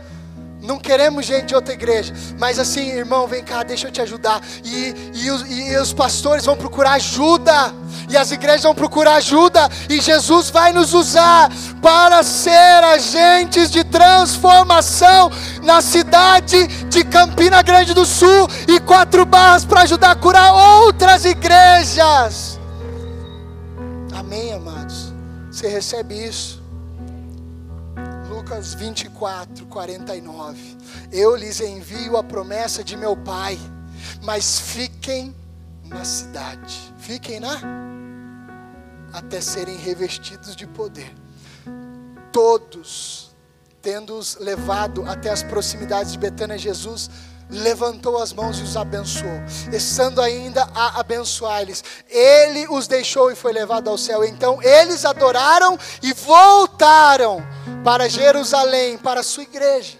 [0.62, 4.42] Não queremos gente de outra igreja, mas assim, irmão, vem cá, deixa eu te ajudar.
[4.64, 7.72] E, e, os, e os pastores vão procurar ajuda,
[8.08, 11.50] e as igrejas vão procurar ajuda, e Jesus vai nos usar
[11.82, 15.30] para ser agentes de transformação
[15.62, 21.24] na cidade de Campina Grande do Sul e quatro barras para ajudar a curar outras
[21.24, 22.58] igrejas.
[24.14, 25.12] Amém, amados?
[25.50, 26.62] Você recebe isso?
[28.28, 30.76] Lucas 24, 49.
[31.10, 33.58] Eu lhes envio a promessa de meu Pai,
[34.22, 35.34] mas fiquem
[35.84, 36.94] na cidade.
[36.98, 37.85] Fiquem na
[39.16, 41.10] até serem revestidos de poder.
[42.30, 43.34] Todos,
[43.80, 47.08] tendo-os levado até as proximidades de Betânia, Jesus
[47.48, 49.40] levantou as mãos e os abençoou,
[49.72, 51.82] estando ainda a abençoar-lhes.
[52.10, 54.22] Ele os deixou e foi levado ao céu.
[54.22, 57.42] Então eles adoraram e voltaram
[57.82, 59.96] para Jerusalém, para a sua igreja,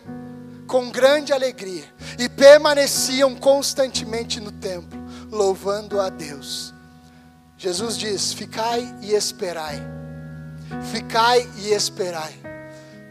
[0.67, 1.85] com grande alegria,
[2.19, 4.99] e permaneciam constantemente no templo,
[5.31, 6.76] louvando a Deus.
[7.67, 9.83] Jesus diz: Ficai e esperai,
[10.93, 12.33] ficai e esperai.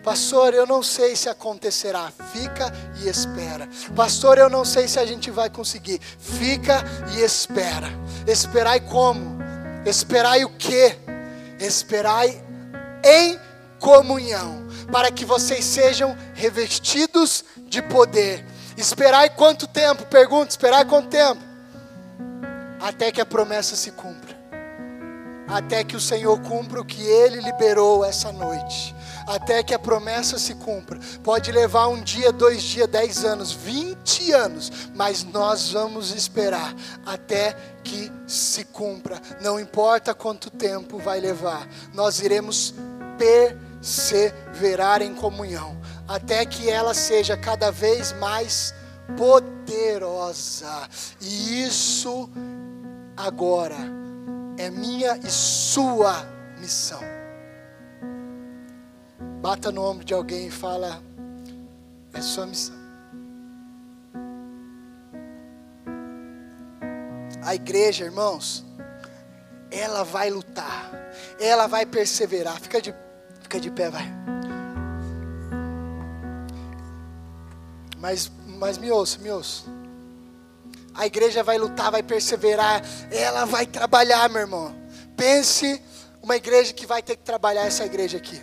[0.02, 2.10] Pastor, eu não sei se acontecerá.
[2.32, 2.72] Fica
[3.04, 3.68] e espera.
[3.94, 6.00] Pastor, eu não sei se a gente vai conseguir.
[6.00, 6.82] Fica
[7.18, 7.90] e espera.
[8.26, 9.40] Esperai como?
[9.86, 10.98] Esperai o quê?
[11.60, 12.42] Esperai
[13.04, 13.38] em
[13.78, 18.46] comunhão, para que vocês sejam revestidos de poder.
[18.78, 20.06] Esperai quanto tempo?
[20.06, 21.42] Pergunta, esperai quanto tempo?
[22.80, 24.35] Até que a promessa se cumpra.
[25.48, 28.96] Até que o Senhor cumpra o que ele liberou essa noite
[29.28, 31.00] até que a promessa se cumpra.
[31.24, 36.74] Pode levar um dia, dois dias, dez anos, vinte anos, mas nós vamos esperar
[37.06, 39.20] até que se cumpra.
[39.42, 42.74] Não importa quanto tempo vai levar, nós iremos
[43.18, 45.76] perseverar em comunhão,
[46.08, 48.74] até que ela seja cada vez mais
[49.18, 50.88] poderosa.
[51.20, 52.30] E isso
[53.18, 54.05] agora
[54.58, 56.26] é minha e sua
[56.60, 57.02] missão.
[59.42, 61.02] Bata no ombro de alguém e fala:
[62.14, 62.76] é sua missão.
[67.44, 68.66] A igreja, irmãos,
[69.70, 70.92] ela vai lutar,
[71.40, 72.60] ela vai perseverar.
[72.60, 72.96] Fica de,
[73.42, 74.06] fica de pé, vai.
[78.00, 79.75] Mas, mas me ouça, me ouça.
[80.96, 82.82] A igreja vai lutar, vai perseverar,
[83.12, 84.76] ela vai trabalhar, meu irmão.
[85.16, 85.82] Pense
[86.22, 88.42] uma igreja que vai ter que trabalhar essa igreja aqui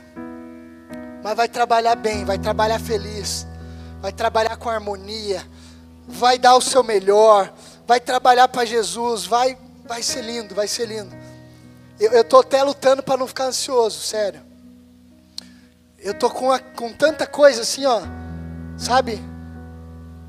[1.23, 3.47] mas vai trabalhar bem, vai trabalhar feliz,
[4.01, 5.47] vai trabalhar com harmonia,
[6.07, 7.53] vai dar o seu melhor,
[7.87, 11.15] vai trabalhar para Jesus, vai, vai ser lindo, vai ser lindo.
[12.01, 14.43] Eu estou até lutando para não ficar ansioso, sério.
[16.01, 18.01] Eu estou com, com tanta coisa assim, ó,
[18.77, 19.23] sabe?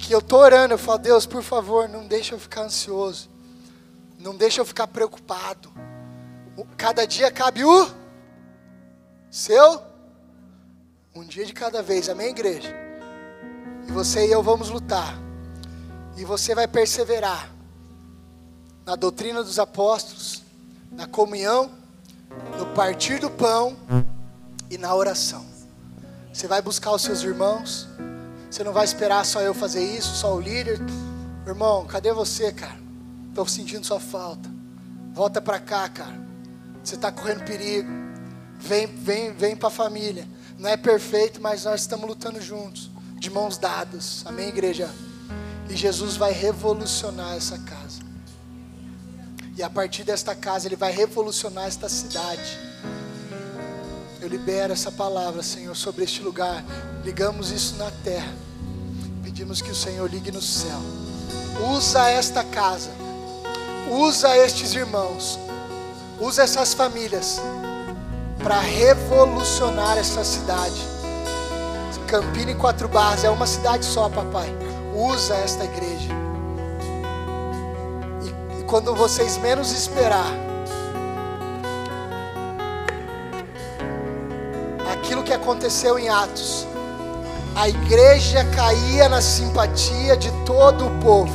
[0.03, 3.29] Que eu estou orando, eu falo, Deus, por favor, não deixa eu ficar ansioso,
[4.19, 5.71] não deixa eu ficar preocupado.
[6.75, 7.89] Cada dia cabe o
[9.31, 9.81] seu
[11.15, 12.75] um dia de cada vez, amém, igreja?
[13.87, 15.17] E você e eu vamos lutar.
[16.17, 17.49] E você vai perseverar
[18.85, 20.43] na doutrina dos apóstolos,
[20.91, 21.71] na comunhão,
[22.57, 23.77] no partir do pão
[24.69, 25.45] e na oração.
[26.33, 27.87] Você vai buscar os seus irmãos.
[28.53, 30.79] Você não vai esperar só eu fazer isso, só o líder.
[31.47, 32.79] Irmão, cadê você, cara?
[33.29, 34.47] Estou sentindo sua falta.
[35.11, 36.21] Volta para cá, cara.
[36.83, 37.89] Você está correndo perigo.
[38.59, 40.27] Vem, vem, vem para a família
[40.63, 44.23] não é perfeito, mas nós estamos lutando juntos, de mãos dadas.
[44.25, 44.89] Amém, igreja?
[45.69, 48.01] E Jesus vai revolucionar essa casa.
[49.57, 52.57] E a partir desta casa, Ele vai revolucionar esta cidade.
[54.23, 56.63] Eu libero essa palavra, Senhor, sobre este lugar.
[57.03, 58.33] Ligamos isso na terra.
[59.21, 60.79] Pedimos que o Senhor ligue no céu.
[61.75, 62.89] Usa esta casa.
[63.91, 65.37] Usa estes irmãos.
[66.21, 67.41] Usa essas famílias
[68.41, 70.81] para revolucionar essa cidade.
[72.07, 74.47] Campina e Quatro Barras é uma cidade só, papai.
[74.95, 76.09] Usa esta igreja.
[78.23, 80.31] E, e quando vocês menos esperar,
[85.13, 86.65] aquilo que aconteceu em Atos,
[87.55, 91.31] a igreja caía na simpatia de todo o povo.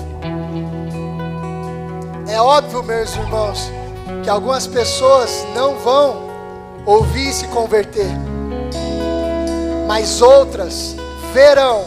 [2.27, 3.71] É óbvio, meus irmãos,
[4.25, 6.29] que algumas pessoas não vão
[6.85, 8.11] ouvir e se converter.
[9.87, 10.97] Mas outras
[11.33, 11.85] verão,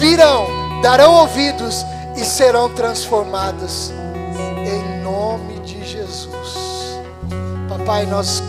[0.00, 0.46] virão,
[0.82, 3.92] darão ouvidos e serão transformadas.
[4.66, 6.98] Em nome de Jesus.
[7.68, 8.42] Papai, nós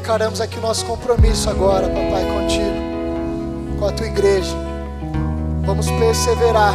[0.00, 4.54] declaramos aqui o nosso compromisso agora, papai, contigo, com a tua igreja.
[5.64, 6.74] Vamos perseverar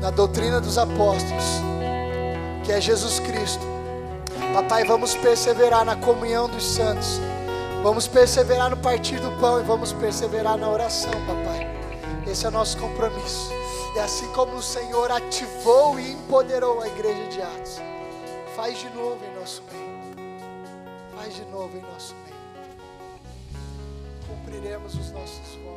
[0.00, 1.44] na doutrina dos apóstolos,
[2.64, 3.68] que é Jesus Cristo
[4.52, 7.20] Papai, vamos perseverar na comunhão dos santos.
[7.82, 11.68] Vamos perseverar no partir do pão e vamos perseverar na oração, papai.
[12.26, 13.52] Esse é o nosso compromisso.
[13.94, 17.80] E assim como o Senhor ativou e empoderou a igreja de Atos,
[18.56, 19.87] faz de novo em nosso meio.
[21.28, 22.34] Faz de novo em nosso meio.
[24.26, 25.67] Cumpriremos os nossos votos